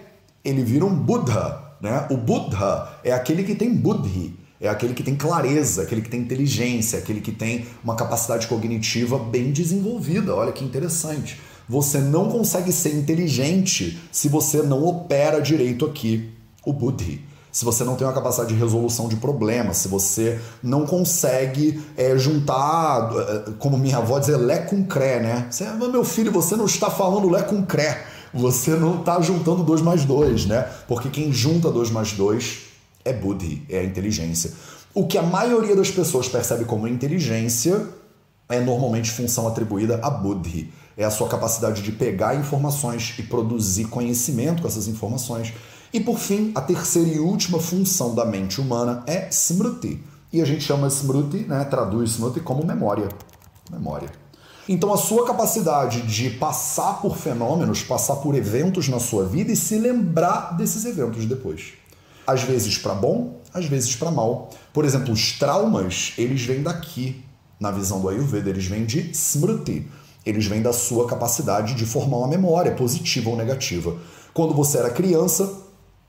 [0.43, 1.63] Ele vira um Buddha.
[1.79, 2.07] Né?
[2.11, 6.21] O Buddha é aquele que tem Buddhi, é aquele que tem clareza, aquele que tem
[6.21, 10.35] inteligência, aquele que tem uma capacidade cognitiva bem desenvolvida.
[10.35, 11.39] Olha que interessante.
[11.69, 16.31] Você não consegue ser inteligente se você não opera direito aqui
[16.65, 20.85] o Buddhi se você não tem uma capacidade de resolução de problemas, se você não
[20.85, 25.47] consegue é, juntar, é, como minha avó dizia, lé com cré, né?
[25.49, 29.81] Você, meu filho, você não está falando lé com cré, você não está juntando dois
[29.81, 30.69] mais dois, né?
[30.89, 32.63] Porque quem junta dois mais dois
[33.05, 34.53] é buddhi, é a inteligência.
[34.93, 37.87] O que a maioria das pessoas percebe como inteligência
[38.49, 40.73] é normalmente função atribuída a buddhi.
[40.97, 45.53] É a sua capacidade de pegar informações e produzir conhecimento com essas informações
[45.95, 50.03] e por fim, a terceira e última função da mente humana é smruti.
[50.33, 53.09] E a gente chama smruti, né, traduz smruti como memória.
[53.71, 54.11] Memória.
[54.69, 59.57] Então a sua capacidade de passar por fenômenos, passar por eventos na sua vida e
[59.57, 61.75] se lembrar desses eventos depois.
[62.27, 64.51] Às vezes para bom, às vezes para mal.
[64.73, 67.23] Por exemplo, os traumas, eles vêm daqui,
[67.61, 69.87] na visão do Ayurveda, eles vêm de smruti.
[70.27, 73.97] Eles vêm da sua capacidade de formar uma memória positiva ou negativa.
[74.33, 75.63] Quando você era criança,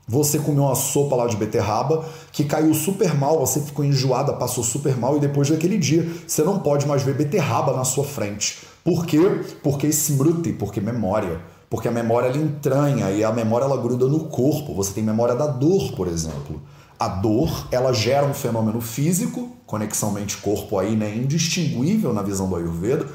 [0.08, 4.62] você comeu uma sopa lá de beterraba que caiu super mal, você ficou enjoada, passou
[4.62, 8.58] super mal e depois daquele dia você não pode mais ver beterraba na sua frente.
[8.84, 9.18] Por quê?
[9.64, 11.40] Porque smruti, porque memória.
[11.68, 14.72] Porque a memória ela entranha e a memória ela gruda no corpo.
[14.74, 16.62] Você tem memória da dor, por exemplo.
[16.98, 22.54] A dor, ela gera um fenômeno físico, conexão mente-corpo aí, né, indistinguível na visão do
[22.54, 23.06] Ayurveda.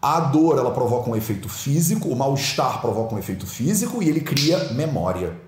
[0.00, 4.20] A dor ela provoca um efeito físico, o mal-estar provoca um efeito físico e ele
[4.20, 5.45] cria memória.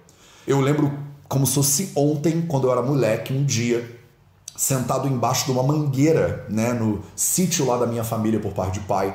[0.48, 0.90] Eu lembro
[1.28, 3.87] como se fosse ontem, quando eu era moleque, um dia,
[4.56, 8.87] sentado embaixo de uma mangueira, né, no sítio lá da minha família por parte de
[8.87, 9.14] pai.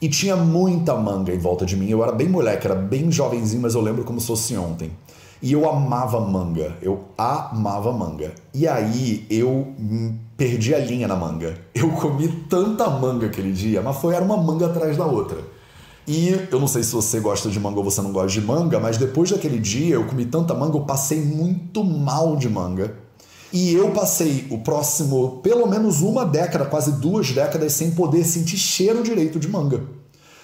[0.00, 1.88] E tinha muita manga em volta de mim.
[1.88, 4.90] Eu era bem moleque, era bem jovenzinho, mas eu lembro como se fosse ontem.
[5.40, 8.32] E eu amava manga, eu amava manga.
[8.52, 9.72] E aí eu
[10.36, 11.56] perdi a linha na manga.
[11.72, 15.38] Eu comi tanta manga aquele dia, mas foi era uma manga atrás da outra.
[16.06, 18.78] E eu não sei se você gosta de manga ou você não gosta de manga,
[18.78, 22.94] mas depois daquele dia eu comi tanta manga, eu passei muito mal de manga.
[23.50, 28.58] E eu passei o próximo, pelo menos uma década, quase duas décadas, sem poder sentir
[28.58, 29.82] cheiro direito de manga.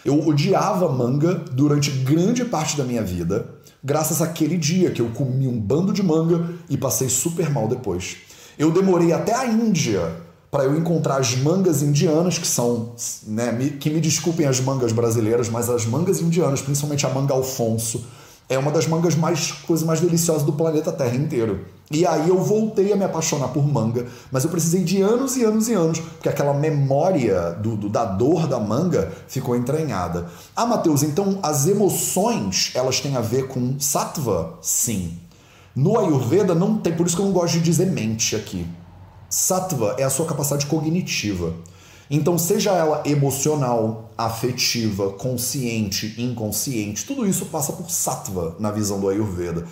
[0.04, 3.46] Eu odiava manga durante grande parte da minha vida,
[3.84, 8.16] graças àquele dia que eu comi um bando de manga e passei super mal depois.
[8.58, 12.92] Eu demorei até a Índia para eu encontrar as mangas indianas, que são,
[13.26, 18.04] né, que me desculpem as mangas brasileiras, mas as mangas indianas, principalmente a manga Alfonso,
[18.48, 21.66] é uma das mangas mais coisas mais deliciosas do planeta Terra inteiro.
[21.88, 25.44] E aí eu voltei a me apaixonar por manga, mas eu precisei de anos e
[25.44, 30.26] anos e anos, porque aquela memória do, do da dor da manga ficou entranhada.
[30.54, 34.54] Ah, Matheus, então as emoções, elas têm a ver com sattva?
[34.60, 35.16] Sim.
[35.74, 38.66] No Ayurveda não tem, por isso que eu não gosto de dizer mente aqui.
[39.30, 41.54] Sattva é a sua capacidade cognitiva.
[42.10, 49.08] Então, seja ela emocional, afetiva, consciente, inconsciente, tudo isso passa por sattva na visão do
[49.08, 49.64] Ayurveda.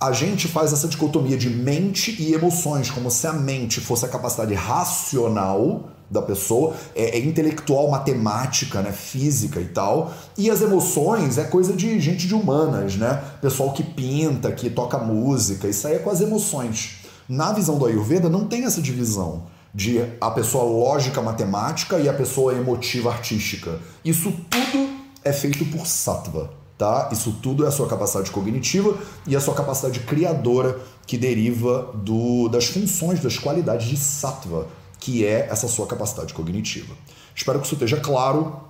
[0.00, 4.08] A gente faz essa dicotomia de mente e emoções, como se a mente fosse a
[4.08, 10.12] capacidade racional da pessoa, é, é, intelectual, matemática, né, física e tal.
[10.38, 13.22] E as emoções é coisa de gente de humanas, né?
[13.42, 17.01] Pessoal que pinta, que toca música, isso aí é com as emoções.
[17.28, 22.12] Na visão do Ayurveda não tem essa divisão de a pessoa lógica matemática e a
[22.12, 23.78] pessoa emotiva artística.
[24.04, 24.90] Isso tudo
[25.24, 27.08] é feito por sattva, tá?
[27.12, 32.48] Isso tudo é a sua capacidade cognitiva e a sua capacidade criadora que deriva do,
[32.48, 34.66] das funções, das qualidades de sattva,
[34.98, 36.94] que é essa sua capacidade cognitiva.
[37.34, 38.60] Espero que isso esteja claro.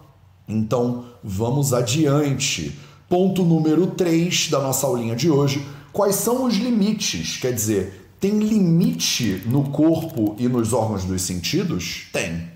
[0.46, 2.78] Então, vamos adiante.
[3.08, 5.66] Ponto número 3 da nossa aulinha de hoje.
[5.92, 7.36] Quais são os limites?
[7.36, 12.06] Quer dizer, tem limite no corpo e nos órgãos dos sentidos?
[12.12, 12.48] Tem.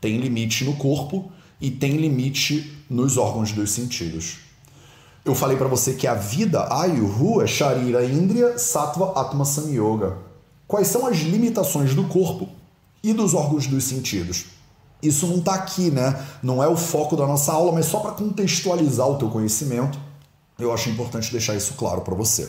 [0.00, 1.28] Tem limite no corpo
[1.60, 4.36] e tem limite nos órgãos dos sentidos.
[5.24, 10.18] Eu falei para você que a vida Ayuhu é Sharira Indriya Sattva Atma Samyoga.
[10.68, 12.48] Quais são as limitações do corpo
[13.02, 14.44] e dos órgãos dos sentidos?
[15.02, 16.16] Isso não está aqui, né?
[16.40, 19.98] Não é o foco da nossa aula, mas só para contextualizar o teu conhecimento,
[20.60, 22.48] eu acho importante deixar isso claro para você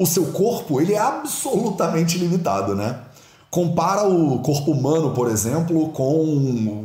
[0.00, 3.00] o seu corpo ele é absolutamente limitado, né?
[3.50, 6.24] Compara o corpo humano, por exemplo, com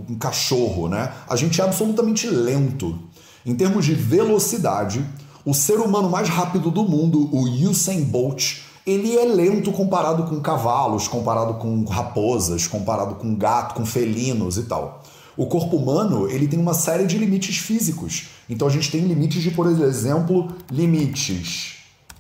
[0.10, 1.14] um cachorro, né?
[1.26, 3.00] A gente é absolutamente lento.
[3.46, 5.06] Em termos de velocidade,
[5.46, 10.42] o ser humano mais rápido do mundo, o Usain Bolt, ele é lento comparado com
[10.42, 15.02] cavalos, comparado com raposas, comparado com gato, com felinos e tal.
[15.38, 18.28] O corpo humano ele tem uma série de limites físicos.
[18.50, 21.75] Então a gente tem limites de, por exemplo, limites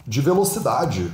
[0.08, 1.12] de velocidade.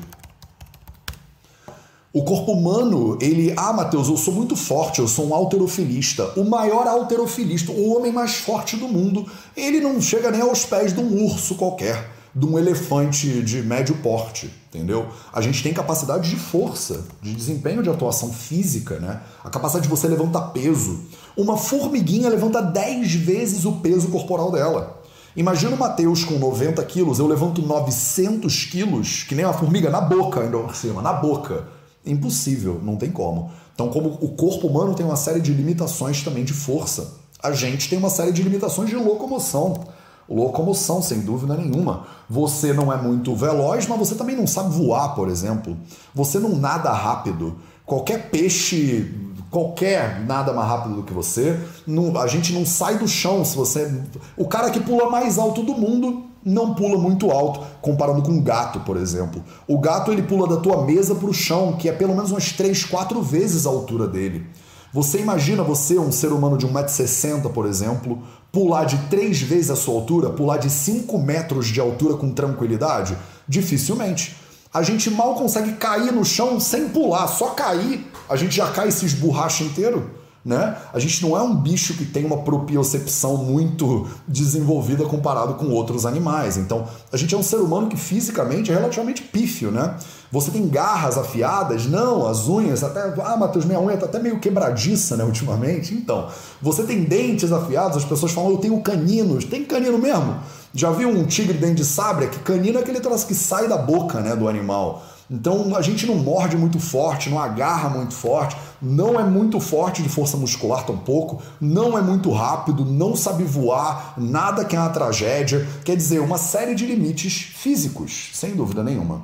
[2.13, 6.33] O corpo humano, ele, ah, Matheus, eu sou muito forte, eu sou um alterofilista.
[6.35, 9.25] O maior alterofilista, o homem mais forte do mundo,
[9.55, 13.95] ele não chega nem aos pés de um urso qualquer, de um elefante de médio
[14.03, 15.07] porte, entendeu?
[15.31, 19.21] A gente tem capacidade de força, de desempenho de atuação física, né?
[19.41, 21.05] A capacidade de você levantar peso.
[21.37, 25.00] Uma formiguinha levanta 10 vezes o peso corporal dela.
[25.35, 30.01] Imagina o Matheus com 90 quilos, eu levanto 900 quilos, que nem uma formiga, na
[30.01, 31.67] boca ainda por cima, na boca.
[32.05, 33.51] Impossível, não tem como.
[33.73, 37.89] Então, como o corpo humano tem uma série de limitações também de força, a gente
[37.89, 39.85] tem uma série de limitações de locomoção.
[40.29, 42.05] Locomoção, sem dúvida nenhuma.
[42.29, 45.77] Você não é muito veloz, mas você também não sabe voar, por exemplo.
[46.13, 47.57] Você não nada rápido.
[47.85, 49.11] Qualquer peixe
[49.51, 51.59] qualquer nada mais rápido do que você.
[51.85, 53.91] Não, a gente não sai do chão se você.
[54.37, 58.41] O cara que pula mais alto do mundo não pula muito alto, comparando com um
[58.41, 59.43] gato, por exemplo.
[59.67, 62.51] O gato ele pula da tua mesa para o chão, que é pelo menos umas
[62.53, 64.47] 3, 4 vezes a altura dele.
[64.93, 69.75] Você imagina você, um ser humano de 1,60m, por exemplo, pular de 3 vezes a
[69.75, 73.15] sua altura, pular de 5 metros de altura com tranquilidade?
[73.47, 74.35] Dificilmente.
[74.73, 78.87] A gente mal consegue cair no chão sem pular, só cair, a gente já cai
[78.87, 80.09] e se esborracha inteiro.
[80.43, 80.75] Né?
[80.91, 86.03] A gente não é um bicho que tem uma propiocepção muito desenvolvida comparado com outros
[86.03, 86.57] animais.
[86.57, 89.97] Então, a gente é um ser humano que fisicamente é relativamente pífio, né?
[90.31, 91.85] Você tem garras afiadas?
[91.85, 93.13] Não, as unhas até.
[93.23, 95.93] Ah, Matheus, minha unha tá até meio quebradiça, né, ultimamente.
[95.93, 96.27] Então,
[96.59, 99.45] você tem dentes afiados, as pessoas falam, eu tenho caninos.
[99.45, 100.39] Tem canino mesmo?
[100.73, 102.27] Já viu um tigre dente de sabre?
[102.27, 105.03] Que canino é aquele troço que sai da boca, né, do animal.
[105.29, 110.03] Então a gente não morde muito forte, não agarra muito forte, não é muito forte
[110.03, 114.89] de força muscular tampouco, não é muito rápido, não sabe voar, nada que é uma
[114.89, 115.65] tragédia.
[115.85, 119.21] Quer dizer, uma série de limites físicos, sem dúvida nenhuma.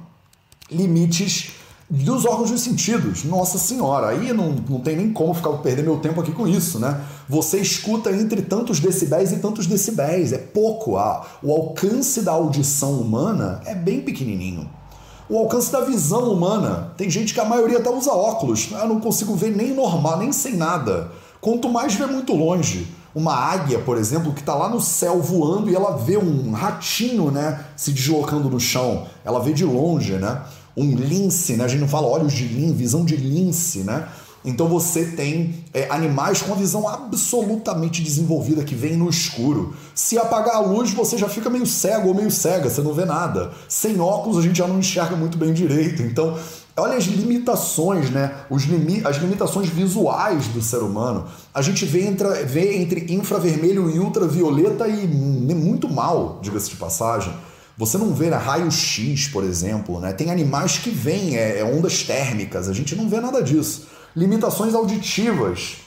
[0.71, 1.51] Limites
[1.89, 3.23] dos órgãos dos sentidos.
[3.23, 6.79] Nossa senhora, aí não, não tem nem como ficar perder meu tempo aqui com isso,
[6.79, 7.01] né?
[7.29, 10.97] Você escuta entre tantos decibéis e tantos decibéis, é pouco.
[10.97, 14.69] Ah, o alcance da audição humana é bem pequenininho
[15.29, 16.93] o alcance da visão humana.
[16.95, 18.69] Tem gente que a maioria até usa óculos.
[18.71, 21.11] Eu não consigo ver nem normal, nem sem nada.
[21.41, 22.87] Quanto mais ver muito longe.
[23.13, 27.31] Uma águia, por exemplo, que está lá no céu voando e ela vê um ratinho,
[27.31, 29.07] né, se deslocando no chão.
[29.25, 30.43] Ela vê de longe, né?
[30.77, 31.65] Um lince, né?
[31.65, 34.07] A gente não fala olhos de lince, visão de lince, né?
[34.47, 39.73] Então você tem é, animais com uma visão absolutamente desenvolvida que vem no escuro.
[39.93, 43.03] Se apagar a luz, você já fica meio cego ou meio cega, você não vê
[43.03, 43.51] nada.
[43.67, 46.01] Sem óculos, a gente já não enxerga muito bem direito.
[46.01, 46.37] Então,
[46.77, 48.35] olha as limitações, né?
[48.49, 51.25] Os limi as limitações visuais do ser humano.
[51.53, 52.09] A gente vê
[52.45, 57.33] vê entre infravermelho e ultravioleta e muito mal, diga-se de passagem.
[57.77, 60.11] Você não vê né, raio-x, por exemplo, né?
[60.11, 63.87] Tem animais que vêm é, é ondas térmicas, a gente não vê nada disso
[64.17, 65.77] limitações auditivas,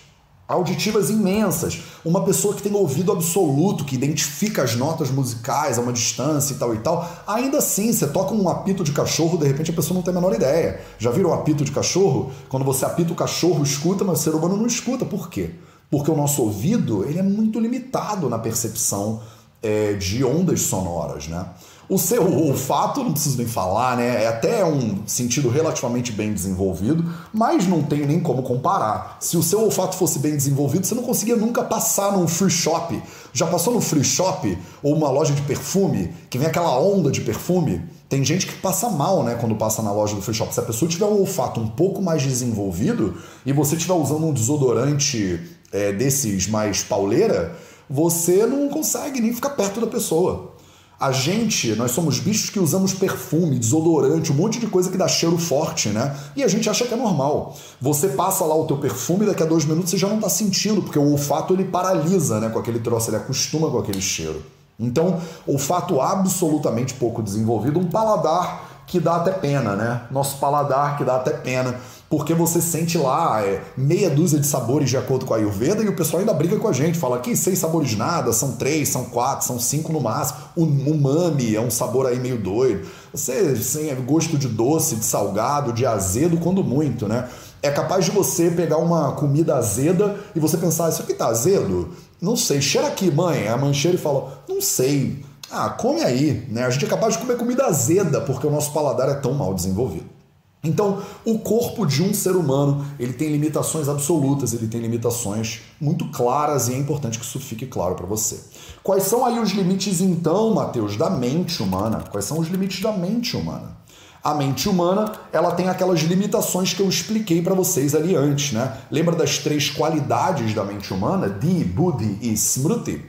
[0.46, 1.82] auditivas imensas.
[2.04, 6.56] Uma pessoa que tem ouvido absoluto, que identifica as notas musicais a uma distância e
[6.56, 9.96] tal e tal, ainda assim, você toca um apito de cachorro, de repente a pessoa
[9.96, 10.80] não tem a menor ideia.
[10.96, 12.30] Já viram o apito de cachorro?
[12.48, 15.04] Quando você apita o cachorro, escuta, mas o ser humano não escuta.
[15.04, 15.50] Por quê?
[15.90, 19.20] Porque o nosso ouvido ele é muito limitado na percepção
[19.60, 21.46] é, de ondas sonoras, né?
[21.90, 24.22] O seu olfato, não preciso nem falar, né?
[24.22, 29.16] É até um sentido relativamente bem desenvolvido, mas não tem nem como comparar.
[29.18, 33.02] Se o seu olfato fosse bem desenvolvido, você não conseguia nunca passar num free shop.
[33.32, 37.22] Já passou no free shop ou uma loja de perfume, que vem aquela onda de
[37.22, 37.82] perfume?
[38.08, 40.54] Tem gente que passa mal, né, quando passa na loja do free shop.
[40.54, 44.32] Se a pessoa tiver um olfato um pouco mais desenvolvido e você estiver usando um
[44.32, 45.40] desodorante
[45.72, 47.56] é, desses mais pauleira,
[47.88, 50.59] você não consegue nem ficar perto da pessoa.
[51.00, 55.08] A gente, nós somos bichos que usamos perfume, desodorante, um monte de coisa que dá
[55.08, 56.14] cheiro forte, né?
[56.36, 57.56] E a gente acha que é normal.
[57.80, 60.82] Você passa lá o teu perfume, daqui a dois minutos você já não tá sentindo,
[60.82, 62.50] porque o olfato ele paralisa, né?
[62.50, 64.44] Com aquele troço, ele acostuma com aquele cheiro.
[64.78, 70.02] Então, olfato absolutamente pouco desenvolvido, um paladar que dá até pena, né?
[70.10, 74.90] Nosso paladar que dá até pena porque você sente lá é, meia dúzia de sabores
[74.90, 77.36] de acordo com a Ayurveda e o pessoal ainda briga com a gente, fala que
[77.36, 80.40] seis sabores nada, são três, são quatro, são cinco no máximo.
[80.56, 82.84] O umami é um sabor aí meio doido.
[83.14, 87.28] Você tem gosto de doce, de salgado, de azedo, quando muito, né?
[87.62, 91.90] É capaz de você pegar uma comida azeda e você pensar, isso aqui tá azedo?
[92.20, 93.46] Não sei, cheira aqui, mãe.
[93.46, 95.24] A mãe cheira e fala, não sei.
[95.48, 96.64] Ah, come aí, né?
[96.64, 99.54] A gente é capaz de comer comida azeda porque o nosso paladar é tão mal
[99.54, 100.19] desenvolvido.
[100.62, 106.06] Então, o corpo de um ser humano, ele tem limitações absolutas, ele tem limitações muito
[106.10, 108.38] claras e é importante que isso fique claro para você.
[108.82, 112.04] Quais são aí os limites então, Mateus, da mente humana?
[112.10, 113.80] Quais são os limites da mente humana?
[114.22, 118.76] A mente humana, ela tem aquelas limitações que eu expliquei para vocês ali antes, né?
[118.90, 121.26] Lembra das três qualidades da mente humana?
[121.26, 123.02] Di, Buddhi e Smriti?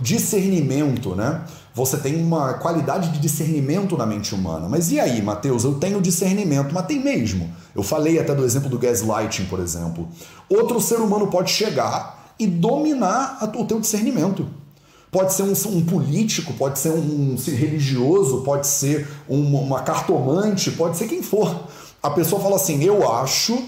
[0.00, 1.44] Discernimento, né?
[1.74, 4.68] Você tem uma qualidade de discernimento na mente humana.
[4.68, 5.64] Mas e aí, Mateus?
[5.64, 7.50] Eu tenho discernimento, mas tem mesmo.
[7.74, 10.08] Eu falei até do exemplo do gaslighting, por exemplo.
[10.48, 14.46] Outro ser humano pode chegar e dominar o teu discernimento.
[15.10, 20.70] Pode ser um, um político, pode ser um, um religioso, pode ser uma, uma cartomante,
[20.72, 21.64] pode ser quem for.
[22.02, 23.58] A pessoa fala assim: Eu acho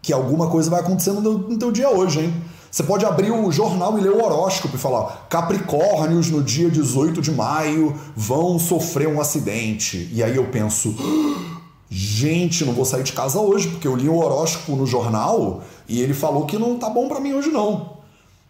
[0.00, 2.34] que alguma coisa vai acontecer no teu, no teu dia hoje, hein?
[2.70, 7.20] Você pode abrir o jornal e ler o horóscopo e falar: Capricórnios no dia 18
[7.20, 10.08] de maio vão sofrer um acidente.
[10.12, 10.94] E aí eu penso:
[11.90, 16.00] gente, não vou sair de casa hoje, porque eu li o horóscopo no jornal e
[16.00, 17.98] ele falou que não tá bom para mim hoje não.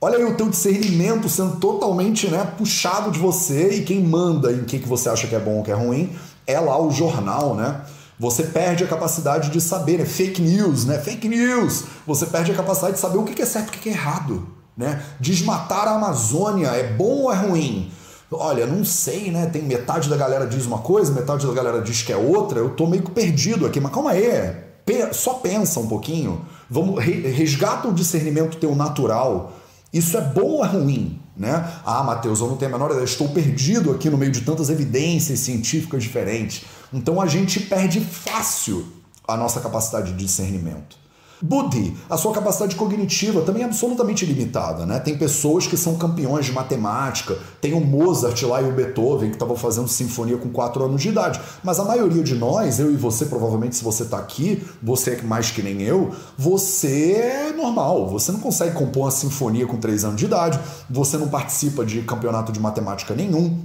[0.00, 4.64] Olha aí o teu discernimento sendo totalmente né, puxado de você e quem manda em
[4.64, 7.54] que, que você acha que é bom ou que é ruim é lá o jornal,
[7.54, 7.82] né?
[8.18, 10.04] Você perde a capacidade de saber, né?
[10.04, 10.98] Fake news, né?
[10.98, 11.84] Fake news.
[12.06, 14.48] Você perde a capacidade de saber o que é certo e o que é errado,
[14.76, 15.02] né?
[15.20, 17.92] Desmatar a Amazônia é bom ou é ruim?
[18.30, 19.46] Olha, não sei, né?
[19.46, 22.58] Tem metade da galera diz uma coisa, metade da galera diz que é outra.
[22.58, 24.68] Eu tô meio que perdido aqui, mas calma aí.
[25.12, 26.44] Só pensa um pouquinho.
[26.68, 29.52] Vamos resgata o discernimento teu natural.
[29.92, 31.20] Isso é bom ou é ruim?
[31.36, 31.64] Né?
[31.86, 34.70] Ah, Mateus, eu não tenho a menor ideia, estou perdido aqui no meio de tantas
[34.70, 36.64] evidências científicas diferentes.
[36.92, 38.86] Então a gente perde fácil
[39.26, 40.96] a nossa capacidade de discernimento.
[41.40, 44.98] Buddhi, a sua capacidade cognitiva também é absolutamente limitada, né?
[44.98, 49.36] Tem pessoas que são campeões de matemática, tem o Mozart lá e o Beethoven que
[49.36, 52.96] estavam fazendo sinfonia com 4 anos de idade, mas a maioria de nós, eu e
[52.96, 58.08] você, provavelmente se você está aqui, você é mais que nem eu, você é normal,
[58.08, 60.58] você não consegue compor uma sinfonia com 3 anos de idade,
[60.90, 63.60] você não participa de campeonato de matemática nenhum,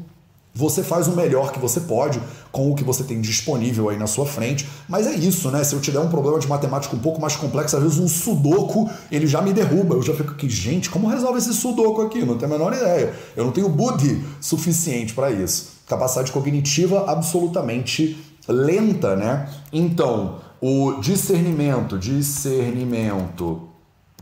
[0.55, 4.05] você faz o melhor que você pode com o que você tem disponível aí na
[4.05, 4.69] sua frente.
[4.87, 5.63] Mas é isso, né?
[5.63, 8.87] Se eu tiver um problema de matemática um pouco mais complexo, às vezes um sudoku,
[9.11, 9.95] ele já me derruba.
[9.95, 12.23] Eu já fico aqui, gente, como resolve esse sudoku aqui?
[12.23, 13.15] Não tenho a menor ideia.
[13.35, 15.73] Eu não tenho buddhi suficiente para isso.
[15.87, 18.15] Capacidade cognitiva absolutamente
[18.47, 19.49] lenta, né?
[19.71, 23.69] Então, o discernimento, discernimento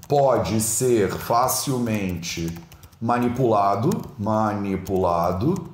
[0.08, 2.54] pode ser facilmente
[3.02, 5.71] manipulado, manipulado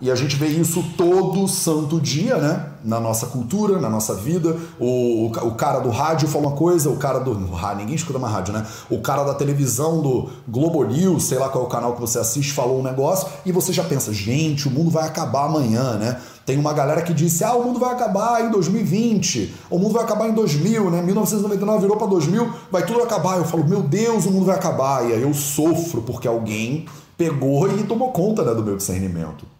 [0.00, 2.66] e a gente vê isso todo santo dia, né?
[2.84, 4.56] Na nossa cultura, na nossa vida.
[4.78, 7.34] O, o cara do rádio fala uma coisa, o cara do.
[7.76, 8.66] Ninguém escuta mais rádio, né?
[8.90, 12.18] O cara da televisão, do Globo News, sei lá qual é o canal que você
[12.18, 16.20] assiste, falou um negócio e você já pensa, gente, o mundo vai acabar amanhã, né?
[16.44, 20.02] Tem uma galera que disse, ah, o mundo vai acabar em 2020, o mundo vai
[20.02, 21.02] acabar em 2000, né?
[21.02, 23.38] 1999 virou para 2000, vai tudo acabar.
[23.38, 25.08] Eu falo, meu Deus, o mundo vai acabar.
[25.08, 26.84] E aí eu sofro porque alguém
[27.16, 29.53] pegou e tomou conta né, do meu discernimento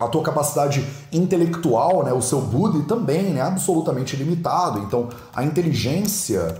[0.00, 4.78] a tua capacidade intelectual, né, o seu Buddhi também é absolutamente limitado.
[4.78, 6.58] Então, a inteligência,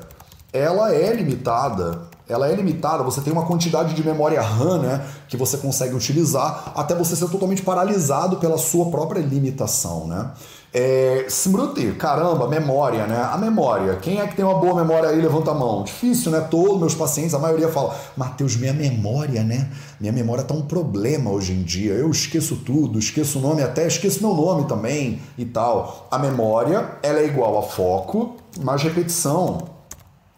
[0.52, 2.02] ela é limitada.
[2.28, 6.72] Ela é limitada, você tem uma quantidade de memória RAM né, que você consegue utilizar
[6.76, 10.06] até você ser totalmente paralisado pela sua própria limitação.
[10.06, 10.30] Né?
[10.72, 13.28] É, Smruti, caramba, memória, né?
[13.32, 13.96] A memória.
[13.96, 15.20] Quem é que tem uma boa memória aí?
[15.20, 15.82] Levanta a mão.
[15.82, 16.40] Difícil, né?
[16.48, 19.68] Todos meus pacientes, a maioria fala, Mateus, minha memória, né?
[19.98, 21.94] Minha memória tá um problema hoje em dia.
[21.94, 26.06] Eu esqueço tudo, esqueço o nome, até esqueço meu nome também e tal.
[26.08, 29.79] A memória, ela é igual a foco mais repetição.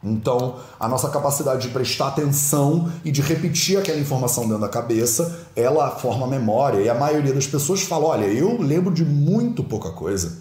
[0.03, 5.47] Então, a nossa capacidade de prestar atenção e de repetir aquela informação dentro da cabeça,
[5.55, 6.81] ela forma memória.
[6.81, 10.41] E a maioria das pessoas fala: olha, eu lembro de muito pouca coisa.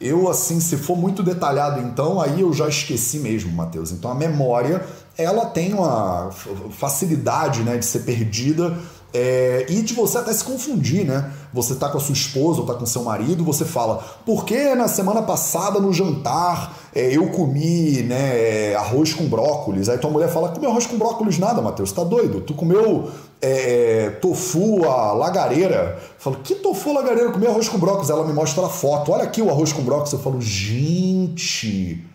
[0.00, 3.92] Eu, assim, se for muito detalhado, então, aí eu já esqueci mesmo, Matheus.
[3.92, 4.82] Então, a memória,
[5.18, 6.30] ela tem uma
[6.70, 8.78] facilidade né, de ser perdida
[9.12, 11.32] é, e de você até se confundir, né?
[11.52, 14.74] Você tá com a sua esposa ou tá com seu marido, você fala, por que
[14.74, 19.88] na semana passada no jantar é, eu comi né, arroz com brócolis?
[19.88, 22.40] Aí tua mulher fala, comeu arroz com brócolis nada, Matheus, tá doido?
[22.40, 23.10] Tu comeu
[23.42, 25.98] é, tofu a lagareira?
[25.98, 27.28] Eu falo, que tofu lagareira?
[27.28, 28.10] Eu comi arroz com brócolis.
[28.10, 30.12] Ela me mostra a foto, olha aqui o arroz com brócolis.
[30.12, 32.09] Eu falo, gente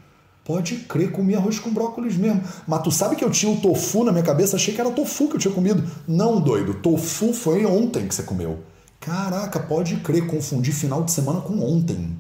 [0.45, 2.43] Pode crer, comi arroz com brócolis mesmo.
[2.67, 4.55] Mas tu sabe que eu tinha o tofu na minha cabeça?
[4.55, 5.83] Achei que era tofu que eu tinha comido.
[6.07, 6.75] Não, doido.
[6.75, 8.59] Tofu foi ontem que você comeu.
[8.99, 12.15] Caraca, pode crer, confundir final de semana com ontem.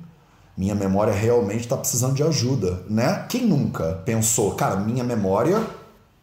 [0.57, 3.25] Minha memória realmente está precisando de ajuda, né?
[3.29, 5.63] Quem nunca pensou, cara, minha memória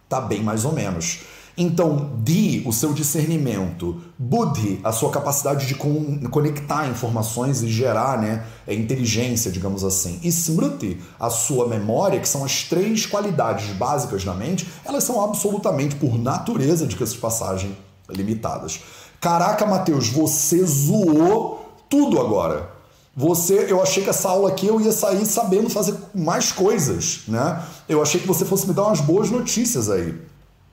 [0.08, 1.20] tá bem mais ou menos.
[1.56, 8.44] Então, Di, o seu discernimento, Buddhi, a sua capacidade de conectar informações e gerar né,
[8.66, 14.24] é, inteligência, digamos assim, e Smriti, a sua memória, que são as três qualidades básicas
[14.24, 17.74] da mente, elas são absolutamente, por natureza de que essas passagens
[18.08, 18.80] limitadas.
[19.20, 22.70] Caraca, Matheus, você zoou tudo agora.
[23.14, 27.62] Você, eu achei que essa aula aqui eu ia sair sabendo fazer mais coisas, né?
[27.86, 30.18] Eu achei que você fosse me dar umas boas notícias aí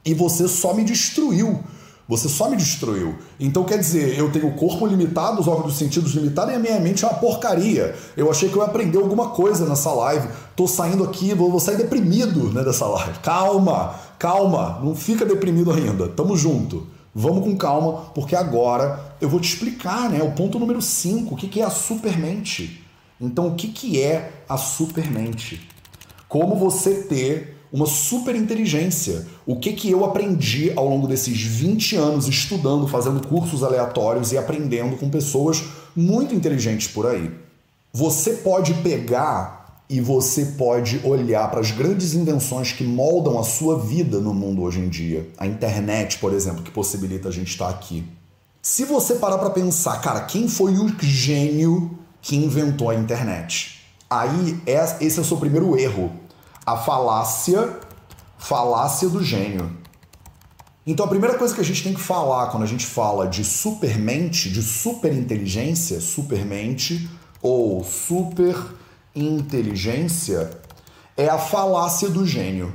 [0.05, 1.63] e você só me destruiu.
[2.09, 3.15] Você só me destruiu.
[3.39, 6.59] Então quer dizer, eu tenho o corpo limitado, os órgãos dos sentidos limitados e a
[6.59, 7.95] minha mente é uma porcaria.
[8.17, 10.27] Eu achei que eu ia aprender alguma coisa nessa live.
[10.55, 13.19] Tô saindo aqui, vou, vou sair deprimido né, dessa live.
[13.19, 16.07] Calma, calma, não fica deprimido ainda.
[16.07, 16.87] Tamo junto.
[17.13, 21.37] Vamos com calma, porque agora eu vou te explicar né, o ponto número 5, o
[21.37, 22.83] que, que é a supermente.
[23.21, 25.69] Então, o que, que é a supermente?
[26.27, 29.25] Como você ter uma super inteligência.
[29.45, 34.37] O que, que eu aprendi ao longo desses 20 anos estudando, fazendo cursos aleatórios e
[34.37, 35.63] aprendendo com pessoas
[35.95, 37.31] muito inteligentes por aí.
[37.93, 43.79] Você pode pegar e você pode olhar para as grandes invenções que moldam a sua
[43.79, 45.27] vida no mundo hoje em dia.
[45.37, 48.05] A internet, por exemplo, que possibilita a gente estar aqui.
[48.61, 53.79] Se você parar para pensar, cara, quem foi o gênio que inventou a internet?
[54.07, 56.11] Aí esse é o seu primeiro erro
[56.65, 57.77] a falácia,
[58.37, 59.77] falácia do gênio.
[60.85, 63.43] Então a primeira coisa que a gente tem que falar quando a gente fala de
[63.43, 67.09] supermente, de superinteligência, supermente
[67.41, 70.51] ou superinteligência,
[71.15, 72.73] é a falácia do gênio.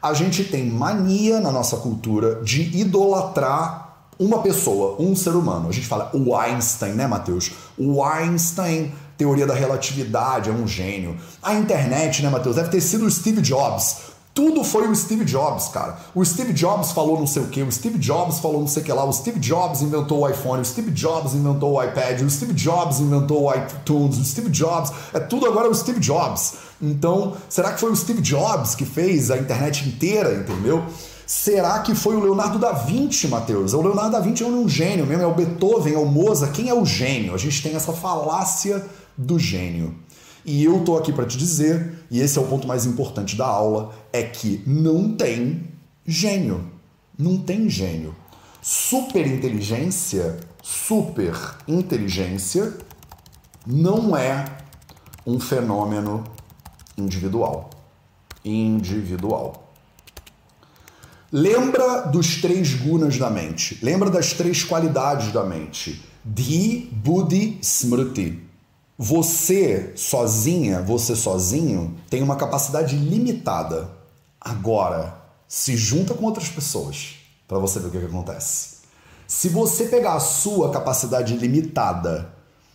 [0.00, 5.68] A gente tem mania na nossa cultura de idolatrar uma pessoa, um ser humano.
[5.68, 7.52] A gente fala o Einstein, né, Matheus?
[7.76, 11.14] O Einstein, teoria da relatividade, é um gênio.
[11.42, 12.56] A internet, né, Matheus?
[12.56, 13.98] Deve ter sido o Steve Jobs.
[14.32, 15.98] Tudo foi o Steve Jobs, cara.
[16.14, 18.86] O Steve Jobs falou não sei o que, o Steve Jobs falou não sei o
[18.86, 22.30] que lá, o Steve Jobs inventou o iPhone, o Steve Jobs inventou o iPad, o
[22.30, 24.90] Steve Jobs inventou o iTunes, o Steve Jobs.
[25.12, 26.54] É tudo agora o Steve Jobs.
[26.80, 30.82] Então, será que foi o Steve Jobs que fez a internet inteira, entendeu?
[31.26, 33.72] Será que foi o Leonardo da Vinci, Matheus?
[33.72, 36.52] O Leonardo da Vinci é um gênio mesmo, é o Beethoven, é o Mozart.
[36.52, 37.34] Quem é o gênio?
[37.34, 38.84] A gente tem essa falácia
[39.20, 39.94] do gênio.
[40.44, 43.46] E eu tô aqui para te dizer, e esse é o ponto mais importante da
[43.46, 45.68] aula, é que não tem
[46.06, 46.64] gênio.
[47.18, 48.16] Não tem gênio.
[48.62, 52.72] Superinteligência, superinteligência
[53.66, 54.46] não é
[55.26, 56.24] um fenômeno
[56.96, 57.68] individual.
[58.42, 59.74] Individual.
[61.30, 63.78] Lembra dos três gunas da mente.
[63.82, 66.02] Lembra das três qualidades da mente.
[66.24, 68.49] Dhi, Buddhi, Smriti.
[69.02, 73.88] Você sozinha, você sozinho, tem uma capacidade limitada.
[74.38, 77.14] Agora, se junta com outras pessoas
[77.48, 78.80] para você ver o que, que acontece.
[79.26, 82.30] Se você pegar a sua capacidade limitada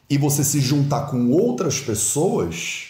[0.09, 2.87] e você se juntar com outras pessoas,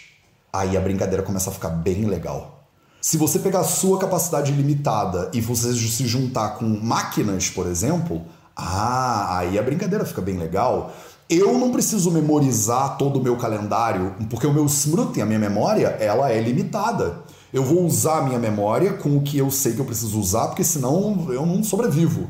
[0.54, 2.70] aí a brincadeira começa a ficar bem legal.
[3.02, 8.26] Se você pegar a sua capacidade limitada e você se juntar com máquinas, por exemplo,
[8.56, 10.94] ah, aí a brincadeira fica bem legal.
[11.28, 15.88] Eu não preciso memorizar todo o meu calendário, porque o meu Smruti, a minha memória,
[16.00, 17.18] ela é limitada.
[17.52, 20.48] Eu vou usar a minha memória com o que eu sei que eu preciso usar,
[20.48, 22.30] porque senão eu não sobrevivo.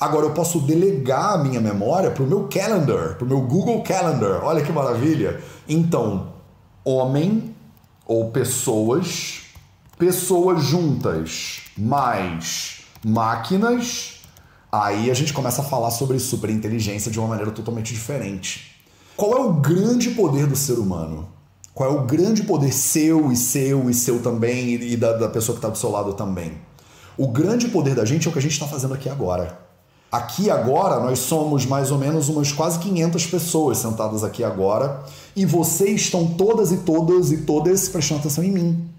[0.00, 3.82] Agora eu posso delegar a minha memória para o meu calendar, para o meu Google
[3.82, 4.42] Calendar.
[4.42, 5.40] Olha que maravilha!
[5.68, 6.28] Então,
[6.84, 7.54] homem
[8.04, 9.42] ou pessoas,
[9.96, 14.13] pessoas juntas mais máquinas
[14.82, 18.72] Aí a gente começa a falar sobre superinteligência de uma maneira totalmente diferente.
[19.16, 21.28] Qual é o grande poder do ser humano?
[21.72, 25.54] Qual é o grande poder seu e seu e seu também e da, da pessoa
[25.54, 26.54] que está do seu lado também?
[27.16, 29.60] O grande poder da gente é o que a gente está fazendo aqui agora.
[30.10, 35.04] Aqui agora nós somos mais ou menos umas quase 500 pessoas sentadas aqui agora
[35.36, 38.90] e vocês estão todas e todas e todas prestando atenção em mim.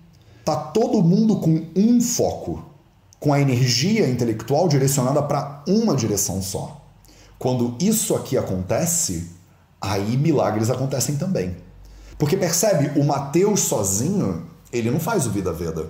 [0.45, 2.74] Tá todo mundo com um foco
[3.19, 6.81] com a energia intelectual direcionada para uma direção só.
[7.37, 9.29] Quando isso aqui acontece,
[9.81, 11.55] aí milagres acontecem também.
[12.17, 15.89] Porque percebe, o Mateus sozinho, ele não faz o Vida Veda.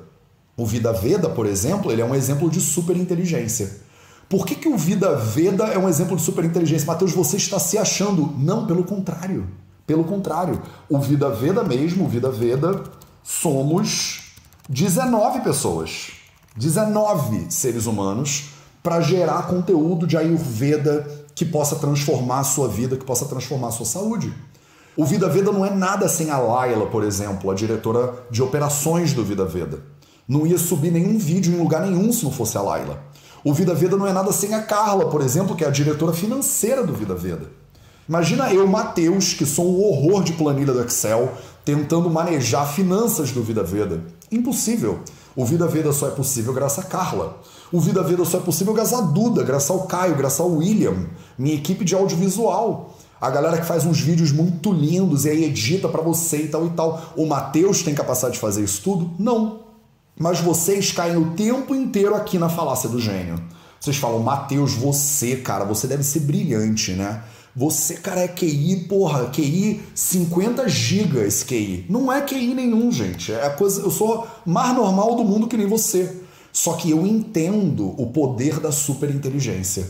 [0.57, 3.83] O Vida Veda, por exemplo, ele é um exemplo de superinteligência.
[4.27, 6.87] Por que, que o Vida Veda é um exemplo de superinteligência?
[6.87, 8.33] Mateus, você está se achando.
[8.37, 9.47] Não, pelo contrário.
[9.85, 10.61] Pelo contrário.
[10.89, 12.83] O Vida Veda mesmo, o Vida Veda,
[13.23, 14.33] somos
[14.67, 16.13] 19 pessoas.
[16.57, 18.51] 19 seres humanos
[18.81, 23.71] para gerar conteúdo de Ayurveda que possa transformar a sua vida, que possa transformar a
[23.71, 24.33] sua saúde.
[24.95, 29.11] O Vida Veda não é nada sem a Laila, por exemplo, a diretora de operações
[29.11, 29.79] do Vida Veda.
[30.25, 33.03] Não ia subir nenhum vídeo em lugar nenhum se não fosse a Laila.
[33.43, 36.13] O Vida Veda não é nada sem a Carla, por exemplo, que é a diretora
[36.13, 37.51] financeira do Vida Veda.
[38.07, 41.33] Imagina eu, Matheus, que sou um horror de planilha do Excel,
[41.65, 44.01] tentando manejar finanças do Vida Veda.
[44.31, 45.01] Impossível.
[45.35, 47.41] O Vida Veda só é possível graças a Carla.
[47.71, 51.07] O Vida Veda só é possível graças a Duda, graças ao Caio, graças ao William,
[51.37, 52.95] minha equipe de audiovisual.
[53.19, 56.65] A galera que faz uns vídeos muito lindos e aí edita para você e tal
[56.67, 57.13] e tal.
[57.17, 59.11] O Matheus tem capacidade de fazer isso tudo?
[59.19, 59.61] Não.
[60.17, 63.41] Mas vocês caem o tempo inteiro aqui na falácia do gênio.
[63.79, 67.23] Vocês falam, Matheus, você, cara, você deve ser brilhante, né?
[67.55, 71.85] Você, cara, é QI, porra, QI 50 gigas QI.
[71.89, 73.31] Não é QI nenhum, gente.
[73.31, 76.21] É coisa, eu sou mais normal do mundo que nem você.
[76.51, 79.87] Só que eu entendo o poder da superinteligência.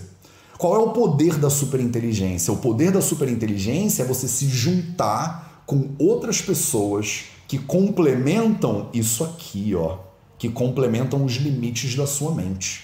[0.57, 2.53] Qual é o poder da superinteligência?
[2.53, 9.73] O poder da superinteligência é você se juntar com outras pessoas que complementam isso aqui,
[9.75, 9.97] ó,
[10.37, 12.83] que complementam os limites da sua mente.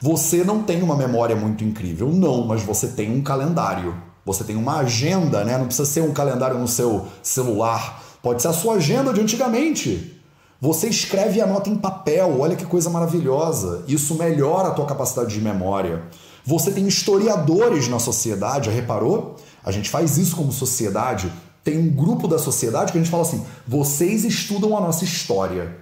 [0.00, 4.07] Você não tem uma memória muito incrível, não, mas você tem um calendário.
[4.28, 5.56] Você tem uma agenda, né?
[5.56, 8.04] Não precisa ser um calendário no seu celular.
[8.22, 10.20] Pode ser a sua agenda de antigamente.
[10.60, 12.38] Você escreve e anota em papel.
[12.38, 13.84] Olha que coisa maravilhosa.
[13.88, 16.02] Isso melhora a tua capacidade de memória.
[16.44, 19.36] Você tem historiadores na sociedade, reparou?
[19.64, 21.32] A gente faz isso como sociedade.
[21.64, 25.74] Tem um grupo da sociedade que a gente fala assim: vocês estudam a nossa história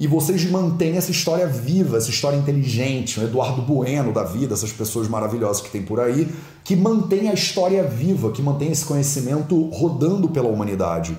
[0.00, 4.72] e vocês mantêm essa história viva, essa história inteligente, o Eduardo Bueno da vida, essas
[4.72, 6.26] pessoas maravilhosas que tem por aí,
[6.64, 11.14] que mantém a história viva, que mantém esse conhecimento rodando pela humanidade.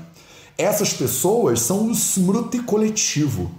[0.58, 3.52] Essas pessoas são o Smruti coletivo.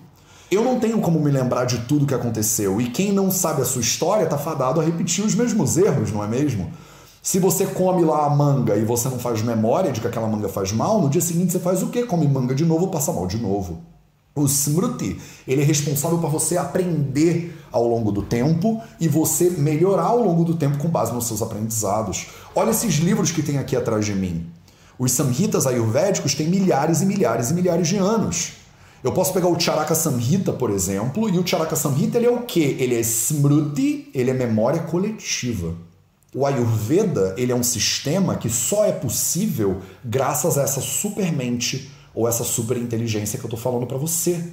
[0.51, 3.65] Eu não tenho como me lembrar de tudo que aconteceu, e quem não sabe a
[3.65, 6.69] sua história está fadado a repetir os mesmos erros, não é mesmo?
[7.23, 10.49] Se você come lá a manga e você não faz memória de que aquela manga
[10.49, 12.03] faz mal, no dia seguinte você faz o quê?
[12.03, 13.92] Come manga de novo, passa mal de novo.
[14.35, 20.05] O Smruti, ele é responsável para você aprender ao longo do tempo e você melhorar
[20.05, 22.29] ao longo do tempo com base nos seus aprendizados.
[22.55, 24.47] Olha esses livros que tem aqui atrás de mim.
[24.99, 28.55] Os Samhitas ayurvédicos têm milhares e milhares e milhares de anos.
[29.05, 32.43] Eu posso pegar o Charaka Samhita, por exemplo, e o Charaka Samhita ele é o
[32.43, 32.77] quê?
[32.79, 35.75] Ele é Smruti, ele é memória coletiva.
[36.35, 42.29] O Ayurveda ele é um sistema que só é possível graças a essa supermente ou
[42.29, 44.53] essa superinteligência que eu estou falando para você.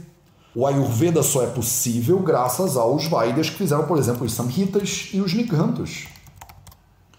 [0.55, 5.21] O Ayurveda só é possível graças aos Vaidas que fizeram, por exemplo, os Samhitas e
[5.21, 6.07] os Nigantas.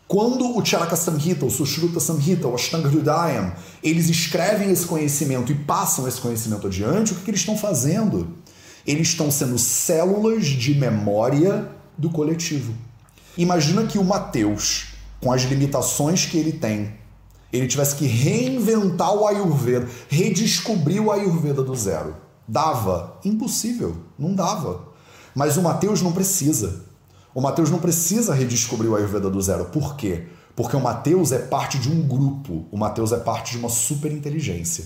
[0.09, 5.55] Quando o Charaka Samhita, o Sushruta Samhita, o Ashtanga Hridayam, eles escrevem esse conhecimento e
[5.55, 8.37] passam esse conhecimento adiante, o que, que eles estão fazendo?
[8.85, 12.75] Eles estão sendo células de memória do coletivo.
[13.39, 14.89] Imagina que o Mateus,
[15.21, 16.93] com as limitações que ele tem,
[17.53, 22.17] ele tivesse que reinventar o Ayurveda, redescobrir o Ayurveda do zero.
[22.47, 23.19] Dava?
[23.25, 24.89] Impossível, não dava.
[25.35, 26.85] Mas o Mateus não precisa.
[27.35, 29.67] O Mateus não precisa redescobrir o Ayurveda do zero.
[29.67, 30.27] Por quê?
[30.55, 34.85] Porque o Mateus é parte de um grupo, o Mateus é parte de uma superinteligência.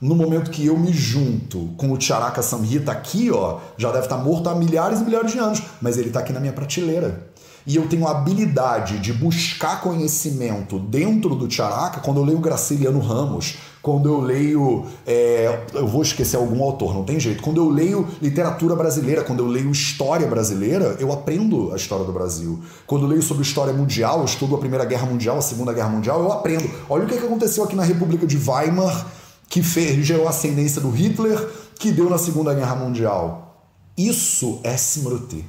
[0.00, 4.16] No momento que eu me junto com o Charaka Samhita aqui, ó, já deve estar
[4.16, 7.29] morto há milhares e milhares de anos, mas ele está aqui na minha prateleira
[7.66, 12.98] e eu tenho a habilidade de buscar conhecimento dentro do Charaka, quando eu leio Graciliano
[13.00, 14.86] Ramos, quando eu leio.
[15.06, 17.42] É, eu vou esquecer algum autor, não tem jeito.
[17.42, 22.12] Quando eu leio literatura brasileira, quando eu leio história brasileira, eu aprendo a história do
[22.12, 22.60] Brasil.
[22.86, 25.88] Quando eu leio sobre história mundial, eu estudo a Primeira Guerra Mundial, a Segunda Guerra
[25.88, 26.70] Mundial, eu aprendo.
[26.88, 29.06] Olha o que aconteceu aqui na República de Weimar,
[29.48, 31.48] que fez, gerou a ascendência do Hitler,
[31.78, 33.64] que deu na Segunda Guerra Mundial.
[33.96, 35.44] Isso é Smruti.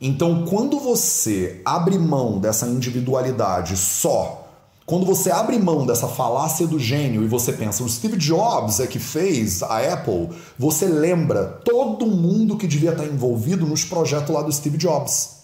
[0.00, 4.46] Então, quando você abre mão dessa individualidade só,
[4.84, 8.86] quando você abre mão dessa falácia do gênio e você pensa, o Steve Jobs é
[8.86, 10.28] que fez a Apple,
[10.58, 15.36] você lembra todo mundo que devia estar envolvido nos projetos lá do Steve Jobs.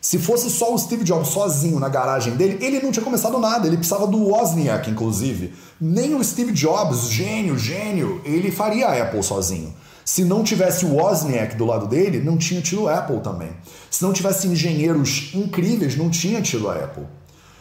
[0.00, 3.66] Se fosse só o Steve Jobs sozinho na garagem dele, ele não tinha começado nada,
[3.66, 5.52] ele precisava do Wozniak, inclusive.
[5.80, 9.72] Nem o Steve Jobs, gênio, gênio, ele faria a Apple sozinho.
[10.04, 13.50] Se não tivesse o Wozniak do lado dele, não tinha tido Apple também.
[13.90, 17.04] Se não tivesse engenheiros incríveis, não tinha tido a Apple.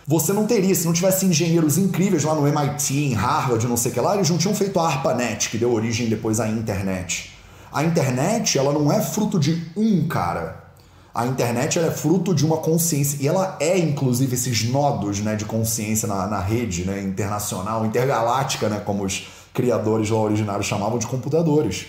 [0.08, 3.92] Você não teria, se não tivesse engenheiros incríveis lá no MIT, em Harvard, não sei
[3.92, 7.32] o que lá, eles não tinham feito a ARPANET, que deu origem depois à internet.
[7.72, 10.62] A internet, ela não é fruto de um cara.
[11.14, 15.46] A internet é fruto de uma consciência, e ela é, inclusive, esses nodos né, de
[15.46, 21.06] consciência na, na rede né, internacional, intergaláctica, né, como os criadores lá originários chamavam de
[21.06, 21.86] computadores.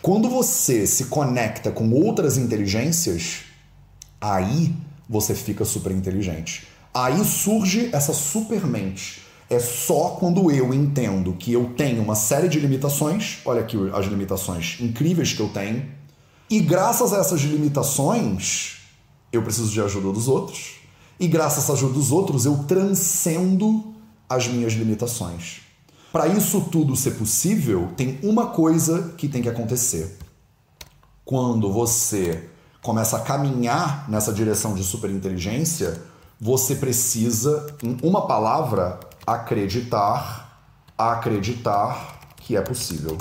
[0.00, 3.40] Quando você se conecta com outras inteligências,
[4.20, 4.74] aí
[5.08, 6.66] você fica super inteligente.
[6.94, 9.22] Aí surge essa supermente.
[9.50, 14.06] É só quando eu entendo que eu tenho uma série de limitações, olha aqui as
[14.06, 15.86] limitações incríveis que eu tenho,
[16.50, 18.78] e graças a essas limitações,
[19.32, 20.76] eu preciso de ajuda dos outros,
[21.18, 23.94] e graças à ajuda dos outros, eu transcendo
[24.28, 25.67] as minhas limitações.
[26.18, 30.18] Para isso tudo ser possível, tem uma coisa que tem que acontecer.
[31.24, 32.50] Quando você
[32.82, 36.02] começa a caminhar nessa direção de superinteligência,
[36.40, 40.60] você precisa, em uma palavra, acreditar,
[40.98, 43.16] acreditar que é possível.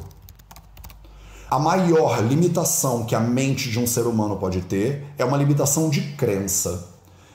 [1.51, 5.87] A maior limitação que a mente de um ser humano pode ter é uma limitação
[5.91, 6.87] de crença.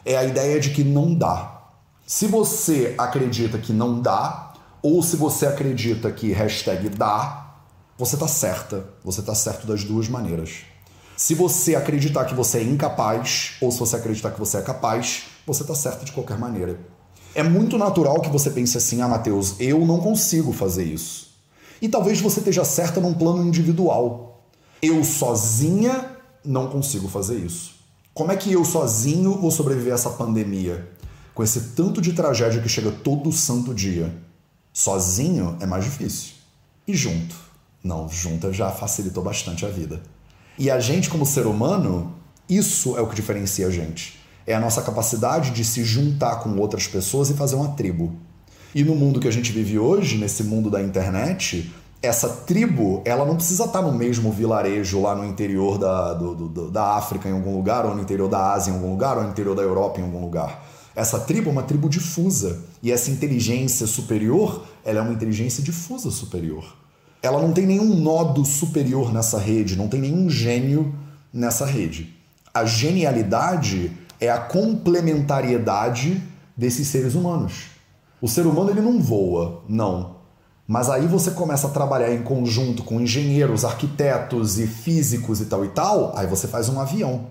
[0.04, 1.62] É a ideia de que não dá.
[2.04, 4.51] Se você acredita que não dá,
[4.82, 7.54] ou se você acredita que hashtag dá,
[7.96, 8.84] você tá certa.
[9.04, 10.64] Você tá certo das duas maneiras.
[11.16, 15.24] Se você acreditar que você é incapaz, ou se você acreditar que você é capaz,
[15.46, 16.80] você tá certo de qualquer maneira.
[17.34, 21.30] É muito natural que você pense assim, ah, Matheus, eu não consigo fazer isso.
[21.80, 24.48] E talvez você esteja certa num plano individual.
[24.82, 26.10] Eu sozinha
[26.44, 27.74] não consigo fazer isso.
[28.12, 30.90] Como é que eu sozinho vou sobreviver a essa pandemia?
[31.34, 34.12] Com esse tanto de tragédia que chega todo santo dia.
[34.72, 36.32] Sozinho é mais difícil.
[36.88, 37.36] E junto?
[37.84, 40.00] Não, junto já facilitou bastante a vida.
[40.58, 42.14] E a gente, como ser humano,
[42.48, 44.18] isso é o que diferencia a gente.
[44.46, 48.14] É a nossa capacidade de se juntar com outras pessoas e fazer uma tribo.
[48.74, 51.70] E no mundo que a gente vive hoje, nesse mundo da internet,
[52.00, 56.70] essa tribo, ela não precisa estar no mesmo vilarejo lá no interior da, do, do,
[56.70, 59.30] da África em algum lugar, ou no interior da Ásia em algum lugar, ou no
[59.30, 60.64] interior da Europa em algum lugar.
[60.94, 62.60] Essa tribo é uma tribo difusa.
[62.82, 66.76] E essa inteligência superior, ela é uma inteligência difusa superior.
[67.22, 70.92] ela não tem nenhum nodo superior nessa rede, não tem nenhum gênio
[71.32, 72.12] nessa rede.
[72.52, 76.20] A genialidade é a complementariedade
[76.56, 77.66] desses seres humanos.
[78.20, 80.16] O ser humano ele não voa, não.
[80.66, 85.64] Mas aí você começa a trabalhar em conjunto com engenheiros, arquitetos e físicos e tal
[85.64, 87.26] e tal, aí você faz um avião.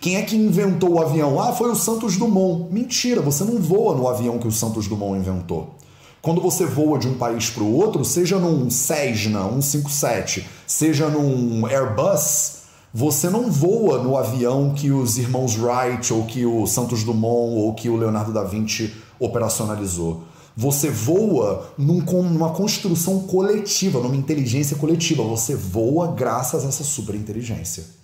[0.00, 1.40] Quem é que inventou o avião?
[1.40, 2.72] Ah, foi o Santos Dumont.
[2.72, 5.74] Mentira, você não voa no avião que o Santos Dumont inventou.
[6.22, 11.66] Quando você voa de um país para o outro, seja num Cessna 157, seja num
[11.66, 12.58] Airbus,
[12.94, 17.74] você não voa no avião que os irmãos Wright, ou que o Santos Dumont, ou
[17.74, 20.22] que o Leonardo da Vinci operacionalizou.
[20.56, 25.22] Você voa num, numa construção coletiva, numa inteligência coletiva.
[25.24, 27.97] Você voa graças a essa superinteligência.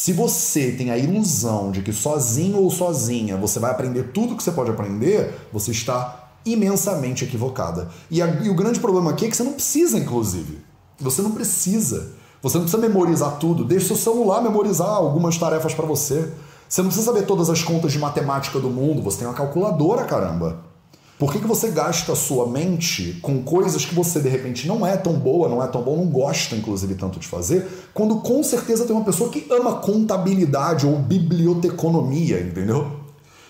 [0.00, 4.42] Se você tem a ilusão de que sozinho ou sozinha você vai aprender tudo que
[4.44, 7.88] você pode aprender, você está imensamente equivocada.
[8.08, 10.60] E, a, e o grande problema aqui é que você não precisa, inclusive.
[11.00, 12.12] Você não precisa.
[12.40, 13.64] Você não precisa memorizar tudo.
[13.64, 16.32] Deixe seu celular memorizar algumas tarefas para você.
[16.68, 19.02] Você não precisa saber todas as contas de matemática do mundo.
[19.02, 20.60] Você tem uma calculadora, caramba.
[21.18, 24.86] Por que, que você gasta a sua mente com coisas que você de repente não
[24.86, 28.40] é tão boa, não é tão bom, não gosta inclusive tanto de fazer, quando com
[28.44, 33.00] certeza tem uma pessoa que ama contabilidade ou biblioteconomia, entendeu?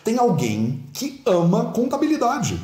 [0.02, 2.58] Tem alguém que ama contabilidade.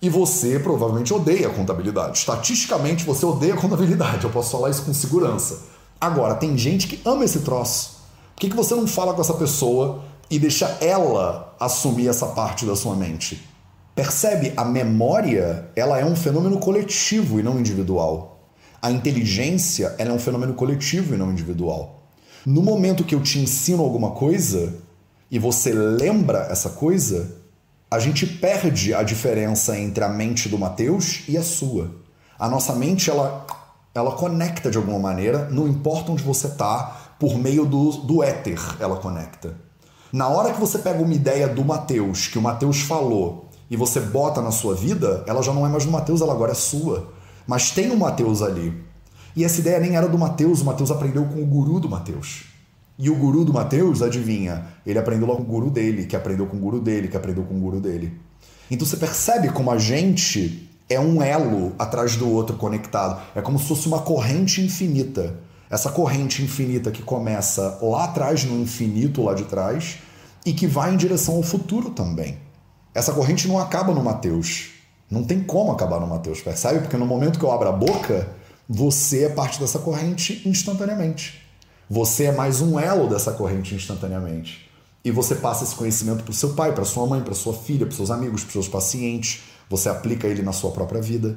[0.00, 2.18] E você provavelmente odeia contabilidade.
[2.18, 5.62] Estatisticamente você odeia contabilidade, eu posso falar isso com segurança.
[6.00, 8.02] Agora, tem gente que ama esse troço.
[8.36, 12.64] Por que, que você não fala com essa pessoa e deixa ela assumir essa parte
[12.64, 13.53] da sua mente?
[13.94, 14.52] Percebe?
[14.56, 18.50] A memória ela é um fenômeno coletivo e não individual.
[18.82, 22.02] A inteligência ela é um fenômeno coletivo e não individual.
[22.44, 24.74] No momento que eu te ensino alguma coisa
[25.30, 27.36] e você lembra essa coisa,
[27.90, 31.94] a gente perde a diferença entre a mente do Mateus e a sua.
[32.36, 33.46] A nossa mente ela,
[33.94, 38.58] ela conecta de alguma maneira, não importa onde você está, por meio do, do éter
[38.80, 39.54] ela conecta.
[40.12, 44.00] Na hora que você pega uma ideia do Mateus, que o Mateus falou, e você
[44.00, 47.12] bota na sua vida, ela já não é mais do Mateus, ela agora é sua.
[47.46, 48.72] Mas tem o um Mateus ali.
[49.36, 52.44] E essa ideia nem era do Mateus, o Mateus aprendeu com o guru do Mateus.
[52.98, 54.66] E o guru do Mateus, adivinha?
[54.86, 57.42] Ele aprendeu lá com o guru dele, que aprendeu com o guru dele, que aprendeu
[57.42, 58.12] com o guru dele.
[58.70, 63.20] Então você percebe como a gente é um elo atrás do outro conectado.
[63.34, 65.34] É como se fosse uma corrente infinita.
[65.68, 69.98] Essa corrente infinita que começa lá atrás, no infinito lá de trás,
[70.46, 72.38] e que vai em direção ao futuro também.
[72.94, 74.70] Essa corrente não acaba no Mateus.
[75.10, 76.80] Não tem como acabar no Mateus, percebe?
[76.80, 78.28] Porque no momento que eu abro a boca,
[78.68, 81.42] você é parte dessa corrente instantaneamente.
[81.90, 84.70] Você é mais um elo dessa corrente instantaneamente.
[85.04, 87.84] E você passa esse conhecimento para o seu pai, para sua mãe, para sua filha,
[87.84, 89.42] para seus amigos, para seus pacientes.
[89.68, 91.36] Você aplica ele na sua própria vida.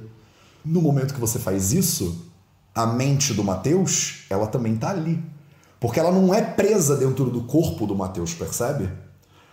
[0.63, 2.25] No momento que você faz isso,
[2.73, 5.21] a mente do Mateus, ela também está ali.
[5.79, 8.89] Porque ela não é presa dentro do corpo do Mateus, percebe?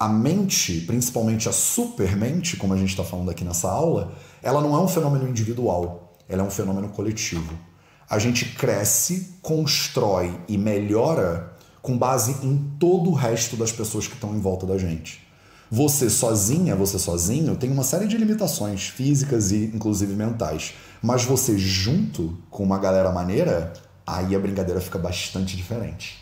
[0.05, 4.77] A mente, principalmente a supermente, como a gente está falando aqui nessa aula, ela não
[4.77, 7.59] é um fenômeno individual, ela é um fenômeno coletivo.
[8.11, 14.13] A gente cresce, constrói e melhora com base em todo o resto das pessoas que
[14.13, 15.27] estão em volta da gente.
[15.71, 20.75] Você sozinha, você sozinho, tem uma série de limitações físicas e inclusive mentais.
[21.01, 23.73] Mas você junto com uma galera maneira,
[24.07, 26.19] aí a brincadeira fica bastante diferente.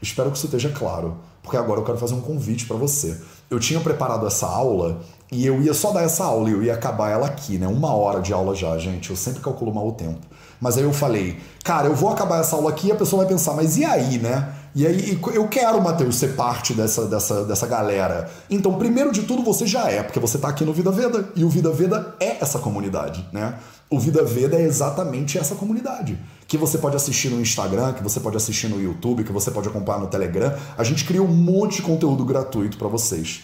[0.00, 3.20] Espero que isso esteja claro porque agora eu quero fazer um convite para você.
[3.50, 4.98] Eu tinha preparado essa aula
[5.30, 7.68] e eu ia só dar essa aula e eu ia acabar ela aqui, né?
[7.68, 9.10] Uma hora de aula já, gente.
[9.10, 10.20] Eu sempre calculo mal o tempo.
[10.58, 13.30] Mas aí eu falei, cara, eu vou acabar essa aula aqui e a pessoa vai
[13.30, 14.54] pensar, mas e aí, né?
[14.74, 18.28] E aí, eu quero, Matheus, ser parte dessa, dessa, dessa galera.
[18.50, 21.28] Então, primeiro de tudo, você já é, porque você está aqui no Vida Veda.
[21.36, 23.54] E o Vida Veda é essa comunidade, né?
[23.90, 28.20] O Vida Veda é exatamente essa comunidade que você pode assistir no Instagram, que você
[28.20, 30.54] pode assistir no YouTube, que você pode acompanhar no Telegram.
[30.76, 33.42] A gente cria um monte de conteúdo gratuito para vocês.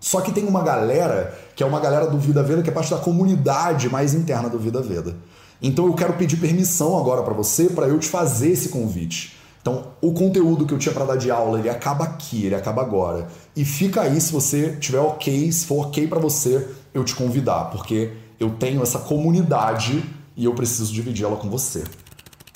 [0.00, 2.90] Só que tem uma galera que é uma galera do Vida Veda, que é parte
[2.90, 5.16] da comunidade mais interna do Vida Veda.
[5.60, 9.36] Então eu quero pedir permissão agora para você para eu te fazer esse convite.
[9.60, 12.80] Então, o conteúdo que eu tinha para dar de aula, ele acaba aqui, ele acaba
[12.80, 13.26] agora.
[13.56, 17.64] E fica aí se você tiver ok, se for ok para você, eu te convidar,
[17.64, 20.02] porque eu tenho essa comunidade
[20.36, 21.84] e eu preciso dividir ela com você.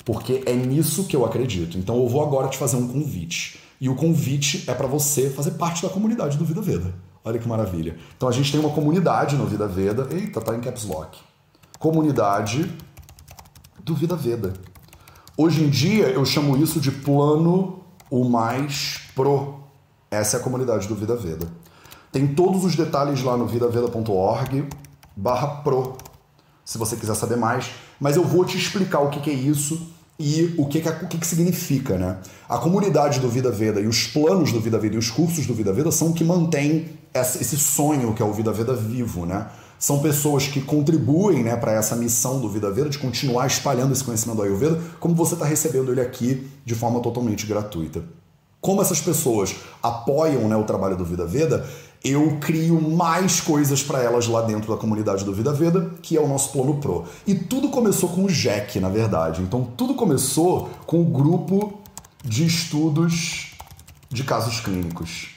[0.05, 1.77] Porque é nisso que eu acredito.
[1.77, 3.59] Então eu vou agora te fazer um convite.
[3.79, 6.93] E o convite é para você fazer parte da comunidade do Vida Veda.
[7.23, 7.97] Olha que maravilha.
[8.15, 10.07] Então a gente tem uma comunidade no Vida Veda.
[10.11, 11.19] Eita, tá em caps lock.
[11.79, 12.69] Comunidade
[13.83, 14.53] do Vida Veda.
[15.37, 19.59] Hoje em dia eu chamo isso de plano o mais pro.
[20.11, 21.47] Essa é a comunidade do Vida Veda.
[22.11, 24.67] Tem todos os detalhes lá no vidaveda.org
[25.15, 25.97] barra pro,
[26.63, 27.71] se você quiser saber mais.
[27.99, 31.17] Mas eu vou te explicar o que é isso E o que, que, o que,
[31.17, 32.17] que significa, né?
[32.47, 35.53] A comunidade do Vida Veda e os planos do Vida Veda e os cursos do
[35.55, 39.47] Vida Veda são o que mantém esse sonho que é o Vida Veda vivo, né?
[39.79, 44.03] São pessoas que contribuem né, para essa missão do Vida Veda de continuar espalhando esse
[44.03, 48.01] conhecimento do Ayurveda, como você está recebendo ele aqui de forma totalmente gratuita.
[48.61, 51.67] Como essas pessoas apoiam né, o trabalho do Vida Veda,
[52.03, 56.21] eu crio mais coisas para elas lá dentro da comunidade do Vida Veda, que é
[56.21, 57.05] o nosso plano Pro.
[57.25, 59.41] E tudo começou com o Jack, na verdade.
[59.41, 61.79] Então tudo começou com o grupo
[62.23, 63.55] de estudos
[64.09, 65.29] de casos clínicos.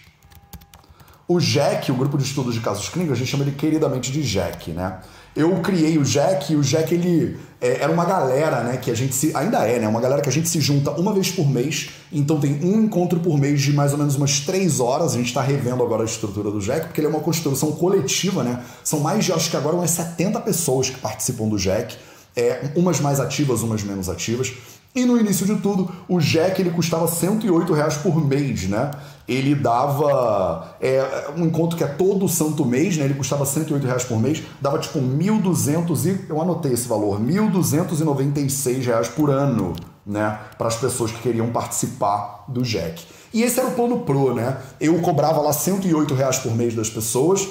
[1.29, 4.23] O Jack, o grupo de estudos de casos clínicos, a gente chama ele queridamente de
[4.23, 5.01] Jack, né?
[5.35, 8.95] Eu criei o Jack e o Jack ele é, era uma galera, né, que a
[8.95, 11.49] gente se ainda é, né, uma galera que a gente se junta uma vez por
[11.49, 11.91] mês.
[12.13, 15.15] Então tem um encontro por mês de mais ou menos umas três horas.
[15.15, 18.43] A gente está revendo agora a estrutura do Jack, porque ele é uma construção coletiva,
[18.43, 18.63] né?
[18.85, 21.97] São mais de acho que agora umas 70 pessoas que participam do Jack.
[22.37, 24.53] É, umas mais ativas, umas menos ativas.
[24.95, 28.91] E no início de tudo, o Jack ele custava 108 reais por mês, né?
[29.29, 33.05] Ele dava é, um encontro que é todo santo mês, né?
[33.05, 38.85] Ele custava 108 reais por mês, dava tipo 1.200 e eu anotei esse valor, 1.296
[38.85, 39.75] reais por ano,
[40.07, 40.39] né?
[40.57, 43.05] Para as pessoas que queriam participar do Jack.
[43.35, 44.59] E esse era o plano Pro, né?
[44.81, 47.47] Eu cobrava lá 108 reais por mês das pessoas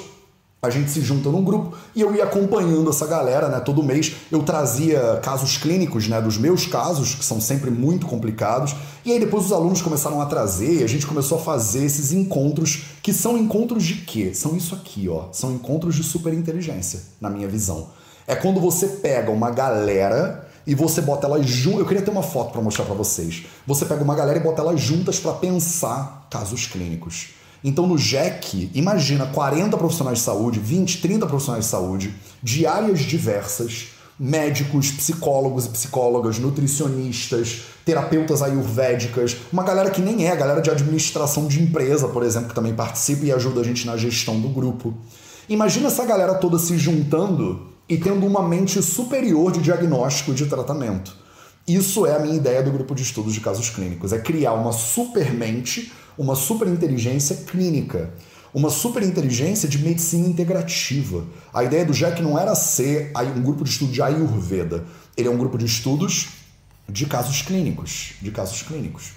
[0.65, 3.59] a gente se junta num grupo e eu ia acompanhando essa galera, né?
[3.59, 6.21] Todo mês eu trazia casos clínicos, né?
[6.21, 8.75] Dos meus casos, que são sempre muito complicados.
[9.05, 12.11] E aí depois os alunos começaram a trazer e a gente começou a fazer esses
[12.11, 14.33] encontros, que são encontros de quê?
[14.33, 15.25] São isso aqui, ó.
[15.31, 17.89] São encontros de superinteligência, na minha visão.
[18.27, 21.81] É quando você pega uma galera e você bota elas juntas.
[21.81, 23.45] Eu queria ter uma foto para mostrar para vocês.
[23.67, 27.29] Você pega uma galera e bota elas juntas para pensar casos clínicos.
[27.67, 32.13] Então no JEC, imagina 40 profissionais de saúde, 20, 30 profissionais de saúde,
[32.43, 33.87] de áreas diversas,
[34.19, 40.69] médicos, psicólogos e psicólogas, nutricionistas, terapeutas ayurvédicas, uma galera que nem é, a galera de
[40.69, 44.49] administração de empresa, por exemplo, que também participa e ajuda a gente na gestão do
[44.49, 44.93] grupo.
[45.49, 50.45] Imagina essa galera toda se juntando e tendo uma mente superior de diagnóstico e de
[50.45, 51.17] tratamento.
[51.67, 54.71] Isso é a minha ideia do grupo de estudos de casos clínicos, é criar uma
[54.71, 58.13] supermente uma superinteligência clínica,
[58.53, 61.25] uma superinteligência de medicina integrativa.
[61.53, 64.85] A ideia do Jack não era ser um grupo de estudo de Ayurveda,
[65.17, 66.29] ele é um grupo de estudos
[66.87, 69.13] de casos clínicos, de casos clínicos.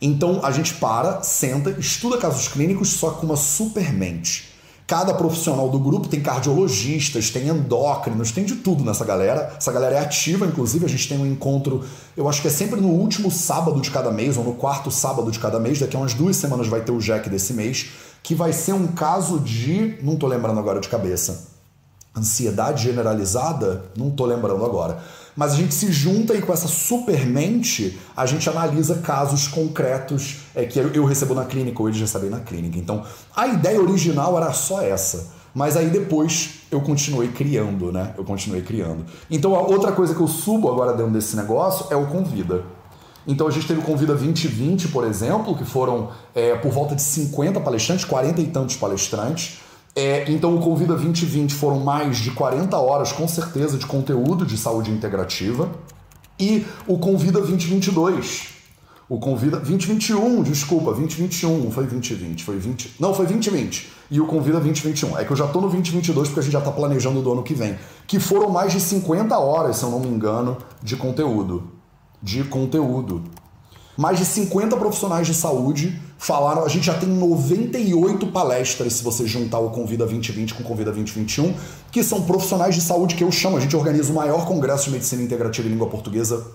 [0.00, 4.49] Então a gente para, senta, estuda casos clínicos só com uma supermente.
[4.90, 9.54] Cada profissional do grupo tem cardiologistas, tem endócrinos, tem de tudo nessa galera.
[9.56, 11.84] Essa galera é ativa, inclusive a gente tem um encontro,
[12.16, 15.30] eu acho que é sempre no último sábado de cada mês, ou no quarto sábado
[15.30, 15.78] de cada mês.
[15.78, 18.88] Daqui a umas duas semanas vai ter o Jack desse mês, que vai ser um
[18.88, 19.96] caso de.
[20.02, 21.50] Não tô lembrando agora de cabeça.
[22.16, 23.84] Ansiedade generalizada?
[23.96, 25.00] Não tô lembrando agora
[25.40, 30.66] mas a gente se junta e com essa supermente a gente analisa casos concretos é,
[30.66, 32.78] que eu recebo na clínica ou eles recebem na clínica.
[32.78, 35.28] Então a ideia original era só essa.
[35.54, 38.12] Mas aí depois eu continuei criando, né?
[38.18, 39.06] Eu continuei criando.
[39.30, 42.62] Então a outra coisa que eu subo agora dentro desse negócio é o Convida.
[43.26, 47.00] Então a gente teve o Convida 2020, por exemplo, que foram é, por volta de
[47.00, 49.60] 50 palestrantes, 40 e tantos palestrantes.
[49.94, 54.56] É, então o Convida 2020 foram mais de 40 horas, com certeza, de conteúdo de
[54.56, 55.70] saúde integrativa.
[56.38, 58.60] E o Convida 2022.
[59.08, 62.94] O Convida 2021, desculpa, 2021, foi 2020, foi 20.
[63.00, 63.90] Não, foi 2020.
[64.08, 65.18] E o Convida 2021.
[65.18, 67.42] É que eu já tô no 2022 porque a gente já tá planejando do ano
[67.42, 67.76] que vem.
[68.06, 71.64] Que foram mais de 50 horas, se eu não me engano, de conteúdo.
[72.22, 73.24] De conteúdo.
[73.96, 76.64] Mais de 50 profissionais de saúde falaram.
[76.64, 80.92] A gente já tem 98 palestras, se você juntar o Convida 2020 com o Convida
[80.92, 81.54] 2021,
[81.90, 83.56] que são profissionais de saúde que eu chamo.
[83.56, 86.46] A gente organiza o maior congresso de medicina integrativa em língua portuguesa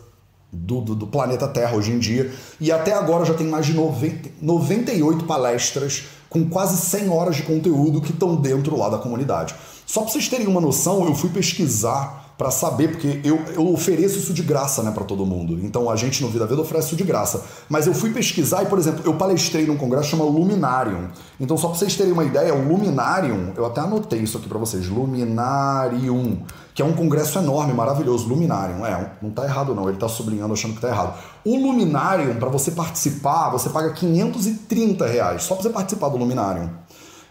[0.54, 2.32] do, do, do, planeta Terra hoje em dia.
[2.62, 7.44] E até agora já tem mais de 90, 98 palestras com quase 100 horas de
[7.44, 9.56] conteúdo que estão dentro lá da comunidade.
[9.86, 14.18] Só para vocês terem uma noção, eu fui pesquisar para saber, porque eu, eu ofereço
[14.18, 15.58] isso de graça né, para todo mundo.
[15.64, 17.44] Então a gente no Vida Veda oferece isso de graça.
[17.70, 21.08] Mas eu fui pesquisar e, por exemplo, eu palestrei num congresso chamado Luminarium.
[21.40, 24.60] Então, só para vocês terem uma ideia, o Luminarium, eu até anotei isso aqui para
[24.60, 26.40] vocês: Luminarium,
[26.74, 28.28] que é um congresso enorme, maravilhoso.
[28.28, 31.18] Luminarium, é, não tá errado não, ele tá sublinhando achando que tá errado.
[31.46, 36.70] O Luminarium, para você participar, você paga 530 reais, só para você participar do Luminarium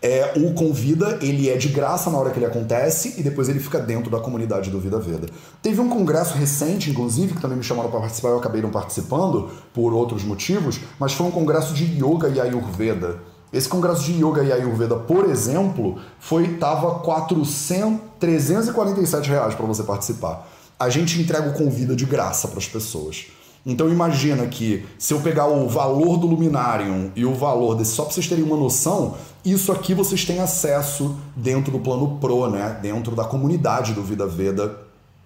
[0.05, 3.59] é, o Convida, ele é de graça na hora que ele acontece e depois ele
[3.59, 5.27] fica dentro da comunidade do Vida Veda.
[5.63, 9.49] Teve um congresso recente, inclusive, que também me chamaram para participar, eu acabei não participando
[9.73, 13.17] por outros motivos, mas foi um congresso de Yoga e Ayurveda.
[13.51, 19.85] Esse congresso de Yoga e Ayurveda, por exemplo, foi tava 400, 347 reais para você
[19.85, 20.47] participar.
[20.79, 23.29] A gente entrega o Convida de graça para as pessoas.
[23.67, 28.05] Então imagina que se eu pegar o valor do Luminarium e o valor desse, só
[28.05, 32.79] para vocês terem uma noção, isso aqui vocês têm acesso dentro do plano Pro, né?
[32.83, 34.77] Dentro da comunidade do Vida Veda,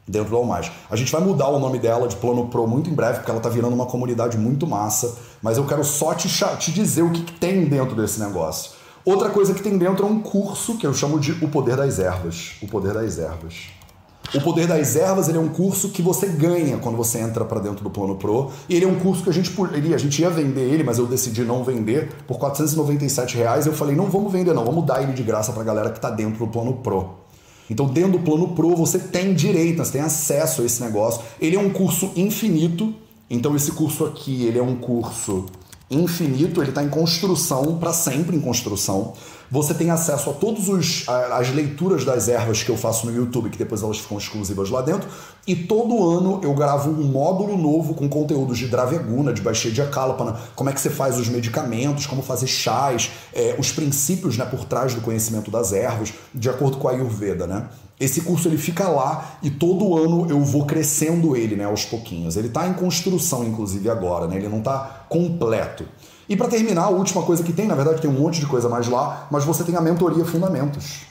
[0.06, 0.70] dentro do Almais.
[0.88, 3.40] A gente vai mudar o nome dela de plano Pro muito em breve, porque ela
[3.40, 6.28] tá virando uma comunidade muito massa, mas eu quero só te,
[6.58, 8.72] te dizer o que, que tem dentro desse negócio.
[9.04, 11.98] Outra coisa que tem dentro é um curso que eu chamo de O Poder das
[11.98, 12.52] Ervas.
[12.62, 13.77] O Poder das Ervas.
[14.34, 17.60] O Poder das Ervas ele é um curso que você ganha quando você entra para
[17.60, 18.50] dentro do Plano Pro.
[18.68, 20.98] E ele é um curso que a gente, ele, a gente ia vender ele, mas
[20.98, 23.64] eu decidi não vender por 497 reais.
[23.64, 25.96] Eu falei, não vamos vender não, vamos dar ele de graça para a galera que
[25.96, 27.10] está dentro do Plano Pro.
[27.70, 31.22] Então, dentro do Plano Pro, você tem direito, você tem acesso a esse negócio.
[31.40, 32.94] Ele é um curso infinito.
[33.30, 35.46] Então, esse curso aqui, ele é um curso
[35.90, 39.14] infinito, ele está em construção, para sempre em construção.
[39.50, 40.68] Você tem acesso a todas
[41.08, 44.82] as leituras das ervas que eu faço no YouTube, que depois elas ficam exclusivas lá
[44.82, 45.08] dentro.
[45.46, 50.38] E todo ano eu gravo um módulo novo com conteúdos de Draveguna, de Baixedia Kalpana,
[50.54, 54.66] como é que você faz os medicamentos, como fazer chás, é, os princípios né, por
[54.66, 57.68] trás do conhecimento das ervas, de acordo com a Ayurveda, né?
[57.98, 62.36] Esse curso ele fica lá e todo ano eu vou crescendo ele, né, aos pouquinhos.
[62.36, 64.36] Ele está em construção, inclusive agora, né?
[64.36, 65.84] Ele não está completo.
[66.28, 68.68] E para terminar, a última coisa que tem, na verdade tem um monte de coisa
[68.68, 71.06] mais lá, mas você tem a mentoria Fundamentos.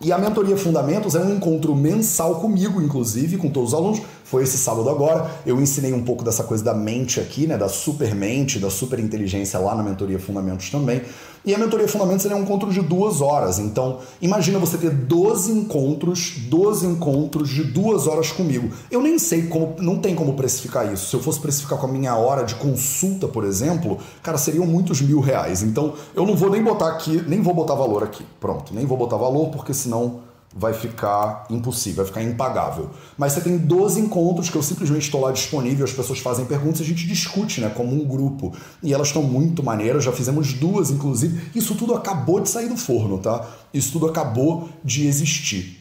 [0.00, 4.00] E a mentoria Fundamentos é um encontro mensal comigo, inclusive, com todos os alunos.
[4.30, 5.30] Foi esse sábado agora.
[5.46, 9.74] Eu ensinei um pouco dessa coisa da mente aqui, né, da supermente, da superinteligência lá
[9.74, 11.00] na mentoria Fundamentos também.
[11.46, 13.58] E a mentoria Fundamentos é um encontro de duas horas.
[13.58, 18.70] Então, imagina você ter 12 encontros, 12 encontros de duas horas comigo.
[18.90, 21.08] Eu nem sei como, não tem como precificar isso.
[21.08, 25.00] Se eu fosse precificar com a minha hora de consulta, por exemplo, cara, seriam muitos
[25.00, 25.62] mil reais.
[25.62, 28.26] Então, eu não vou nem botar aqui, nem vou botar valor aqui.
[28.38, 30.27] Pronto, nem vou botar valor, porque senão
[30.58, 32.90] vai ficar impossível, vai ficar impagável.
[33.16, 36.80] Mas você tem 12 encontros que eu simplesmente estou lá disponível, as pessoas fazem perguntas,
[36.80, 38.52] a gente discute, né, como um grupo.
[38.82, 41.50] E elas estão muito maneiras, já fizemos duas, inclusive.
[41.54, 43.48] Isso tudo acabou de sair do forno, tá?
[43.72, 45.77] Isso tudo acabou de existir.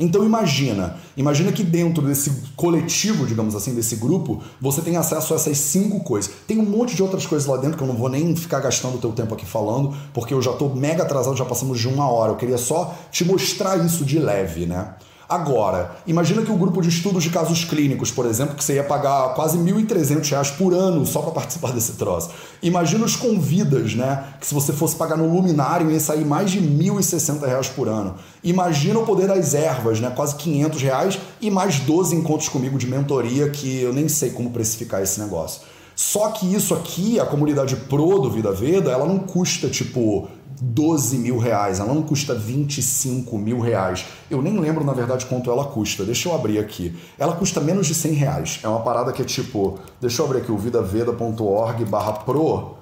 [0.00, 5.36] Então imagina, imagina que dentro desse coletivo, digamos assim, desse grupo, você tem acesso a
[5.36, 6.30] essas cinco coisas.
[6.46, 8.94] Tem um monte de outras coisas lá dentro que eu não vou nem ficar gastando
[8.94, 12.08] o teu tempo aqui falando, porque eu já estou mega atrasado, já passamos de uma
[12.08, 12.30] hora.
[12.30, 14.94] Eu queria só te mostrar isso de leve, né?
[15.28, 18.82] Agora, imagina que o grupo de estudos de casos clínicos, por exemplo, que você ia
[18.84, 22.30] pagar quase R$ 1.300 por ano só para participar desse troço.
[22.62, 24.24] Imagina os convidas, né?
[24.40, 28.14] Que se você fosse pagar no luminário ia sair mais de R$ 1.060 por ano.
[28.42, 30.10] Imagina o poder das ervas, né?
[30.16, 34.50] Quase 500 reais e mais 12 encontros comigo de mentoria que eu nem sei como
[34.50, 35.60] precificar esse negócio.
[35.94, 40.28] Só que isso aqui, a comunidade pro do Vida Veda, ela não custa tipo
[40.60, 44.04] 12 mil reais, ela não custa 25 mil reais.
[44.30, 46.04] Eu nem lembro, na verdade, quanto ela custa.
[46.04, 46.96] Deixa eu abrir aqui.
[47.18, 48.60] Ela custa menos de 100 reais.
[48.62, 49.78] É uma parada que é tipo.
[50.00, 52.74] Deixa eu abrir aqui o vidaveda.org barra pro,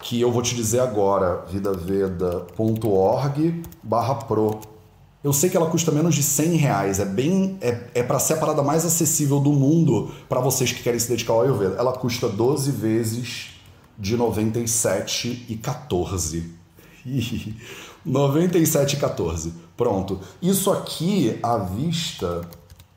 [0.00, 1.44] que eu vou te dizer agora.
[1.50, 4.60] vidaveda.org barra pro.
[5.22, 7.00] Eu sei que ela custa menos de 100 reais.
[7.00, 7.58] É bem.
[7.60, 11.08] É, é para ser a parada mais acessível do mundo para vocês que querem se
[11.08, 11.76] dedicar ao Ayurveda.
[11.78, 13.50] Ela custa 12 vezes
[13.98, 16.57] de 97 e 14.
[18.06, 19.52] 97,14.
[19.76, 20.20] Pronto.
[20.40, 22.42] Isso aqui, à vista,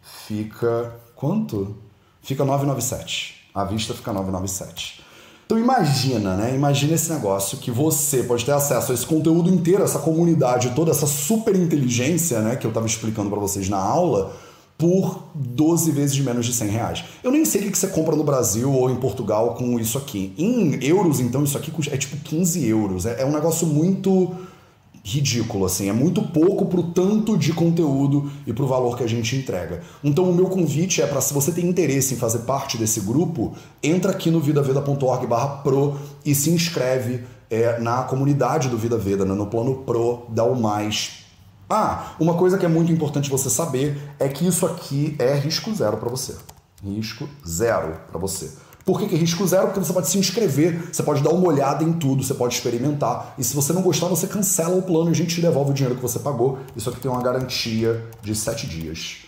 [0.02, 0.96] fica.
[1.16, 1.76] Quanto?
[2.22, 3.50] Fica 997.
[3.54, 5.02] À vista fica 997.
[5.46, 6.56] Então imagina, né?
[6.56, 10.92] Imagina esse negócio que você pode ter acesso a esse conteúdo inteiro, essa comunidade toda,
[10.92, 12.56] essa super inteligência, né?
[12.56, 14.34] Que eu estava explicando para vocês na aula
[14.82, 17.04] por 12 vezes menos de 100 reais.
[17.24, 20.34] Eu nem sei o que você compra no Brasil ou em Portugal com isso aqui.
[20.36, 23.06] Em euros, então, isso aqui é tipo 15 euros.
[23.06, 24.36] É, é um negócio muito
[25.04, 25.88] ridículo, assim.
[25.88, 29.82] É muito pouco pro tanto de conteúdo e pro valor que a gente entrega.
[30.04, 33.54] Então, o meu convite é para se você tem interesse em fazer parte desse grupo,
[33.84, 35.28] entra aqui no vidaveda.org
[35.62, 37.22] pro e se inscreve
[37.52, 41.21] é, na comunidade do Vida Veda, né, no plano Pro, dá o mais
[41.74, 45.74] ah, uma coisa que é muito importante você saber é que isso aqui é risco
[45.74, 46.36] zero para você.
[46.84, 48.52] Risco zero para você.
[48.84, 49.68] Por que, que é risco zero?
[49.68, 53.36] Porque você pode se inscrever, você pode dar uma olhada em tudo, você pode experimentar.
[53.38, 55.74] E se você não gostar, você cancela o plano e a gente te devolve o
[55.74, 56.60] dinheiro que você pagou.
[56.76, 59.20] Isso aqui tem uma garantia de 7 dias.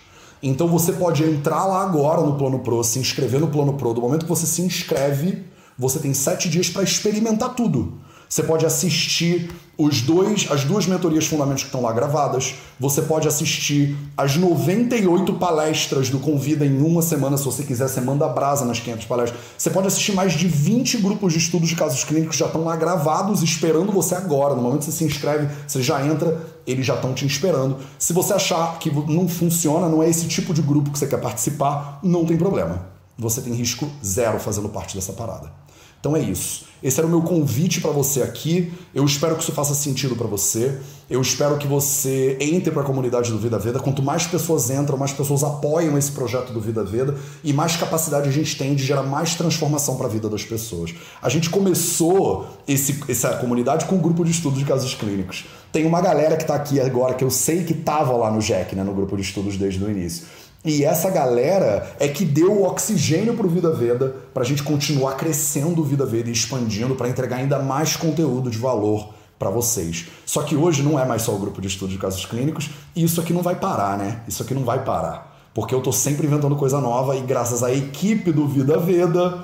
[0.41, 3.93] Então você pode entrar lá agora no Plano Pro, se inscrever no Plano Pro.
[3.93, 5.45] Do momento que você se inscreve,
[5.77, 8.01] você tem 7 dias para experimentar tudo.
[8.34, 12.55] Você pode assistir os dois, as duas mentorias fundamentos que estão lá gravadas.
[12.79, 18.01] Você pode assistir as 98 palestras do Convida em uma semana, se você quiser, você
[18.01, 19.39] manda brasa nas 500 palestras.
[19.55, 22.63] Você pode assistir mais de 20 grupos de estudos de casos clínicos que já estão
[22.63, 24.55] lá gravados, esperando você agora.
[24.55, 27.77] No momento que você se inscreve, você já entra, eles já estão te esperando.
[27.99, 31.21] Se você achar que não funciona, não é esse tipo de grupo que você quer
[31.21, 35.51] participar, não tem problema você tem risco zero fazendo parte dessa parada.
[35.99, 36.72] Então é isso.
[36.84, 38.73] Esse era o meu convite para você aqui.
[38.93, 40.77] Eu espero que isso faça sentido para você.
[41.09, 43.79] Eu espero que você entre para a comunidade do Vida Veda.
[43.79, 48.27] Quanto mais pessoas entram, mais pessoas apoiam esse projeto do Vida Veda e mais capacidade
[48.27, 50.93] a gente tem de gerar mais transformação para a vida das pessoas.
[51.21, 55.45] A gente começou esse, essa comunidade com um grupo de estudos de casos clínicos.
[55.71, 58.75] Tem uma galera que está aqui agora que eu sei que estava lá no JEC,
[58.75, 60.25] né, no grupo de estudos desde o início.
[60.66, 64.64] E essa galera é que deu o oxigênio para o Vida Veda para a gente
[64.64, 69.49] continuar crescendo o Vida Veda e expandindo para entregar ainda mais conteúdo de valor para
[69.49, 70.07] vocês.
[70.26, 73.03] Só que hoje não é mais só o grupo de estudo de casos clínicos e
[73.03, 74.22] isso aqui não vai parar, né?
[74.26, 75.34] Isso aqui não vai parar.
[75.53, 79.43] Porque eu estou sempre inventando coisa nova e graças à equipe do Vida Veda,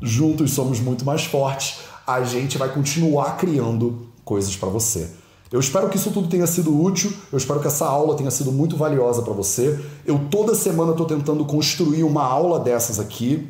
[0.00, 5.10] juntos somos muito mais fortes, a gente vai continuar criando coisas para você.
[5.52, 8.52] Eu espero que isso tudo tenha sido útil, eu espero que essa aula tenha sido
[8.52, 9.80] muito valiosa para você.
[10.06, 13.48] Eu toda semana estou tentando construir uma aula dessas aqui.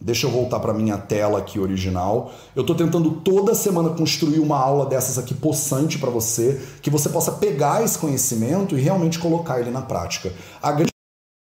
[0.00, 2.32] Deixa eu voltar para minha tela aqui original.
[2.56, 7.10] Eu estou tentando toda semana construir uma aula dessas aqui possante para você, que você
[7.10, 10.32] possa pegar esse conhecimento e realmente colocar ele na prática.
[10.62, 10.92] A grande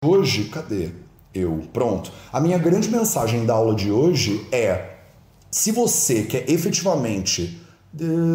[0.05, 0.91] hoje, cadê
[1.33, 1.63] eu?
[1.73, 2.11] Pronto.
[2.31, 4.97] A minha grande mensagem da aula de hoje é:
[5.49, 7.65] se você quer efetivamente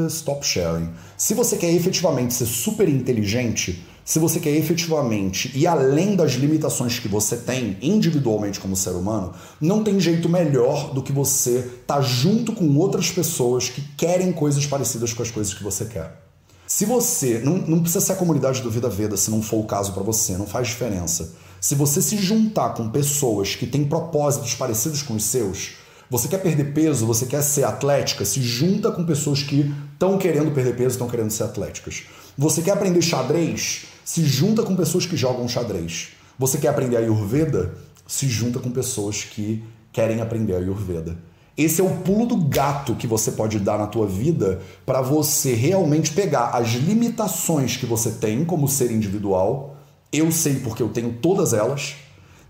[0.09, 0.91] stop sharing.
[1.17, 6.99] Se você quer efetivamente ser super inteligente, se você quer efetivamente ir além das limitações
[6.99, 11.97] que você tem individualmente como ser humano, não tem jeito melhor do que você estar
[11.97, 16.21] tá junto com outras pessoas que querem coisas parecidas com as coisas que você quer.
[16.67, 17.39] Se você.
[17.45, 20.03] Não, não precisa ser a comunidade do Vida Veda se não for o caso para
[20.03, 21.35] você, não faz diferença.
[21.61, 25.75] Se você se juntar com pessoas que têm propósitos parecidos com os seus,
[26.13, 30.51] você quer perder peso, você quer ser atlética, se junta com pessoas que estão querendo
[30.51, 32.03] perder peso, estão querendo ser atléticas.
[32.37, 36.11] Você quer aprender xadrez, se junta com pessoas que jogam xadrez.
[36.39, 37.75] Você quer aprender Ayurveda,
[38.07, 41.17] se junta com pessoas que querem aprender Ayurveda.
[41.57, 45.55] Esse é o pulo do gato que você pode dar na tua vida para você
[45.55, 49.79] realmente pegar as limitações que você tem como ser individual.
[50.13, 51.95] Eu sei porque eu tenho todas elas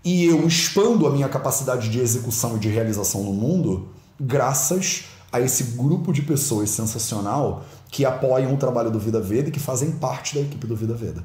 [0.03, 3.87] e eu expando a minha capacidade de execução e de realização no mundo
[4.19, 9.51] graças a esse grupo de pessoas sensacional que apoiam o trabalho do Vida Veda e
[9.51, 11.23] que fazem parte da equipe do Vida Veda.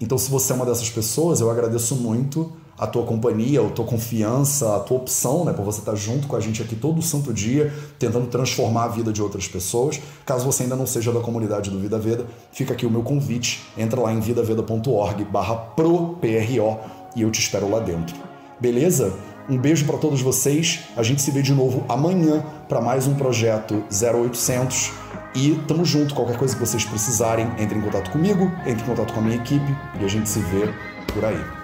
[0.00, 3.84] Então, se você é uma dessas pessoas, eu agradeço muito a tua companhia, a tua
[3.84, 7.32] confiança, a tua opção, né, por você estar junto com a gente aqui todo santo
[7.32, 10.00] dia, tentando transformar a vida de outras pessoas.
[10.26, 13.62] Caso você ainda não seja da comunidade do Vida Veda, fica aqui o meu convite.
[13.76, 16.18] Entra lá em vidaveda.org/pro
[17.14, 18.16] e eu te espero lá dentro.
[18.60, 19.12] Beleza?
[19.48, 20.80] Um beijo para todos vocês.
[20.96, 24.92] A gente se vê de novo amanhã para mais um projeto 0800
[25.34, 26.14] e tamo junto.
[26.14, 29.36] Qualquer coisa que vocês precisarem, entre em contato comigo, entre em contato com a minha
[29.36, 30.72] equipe e a gente se vê
[31.12, 31.61] por aí.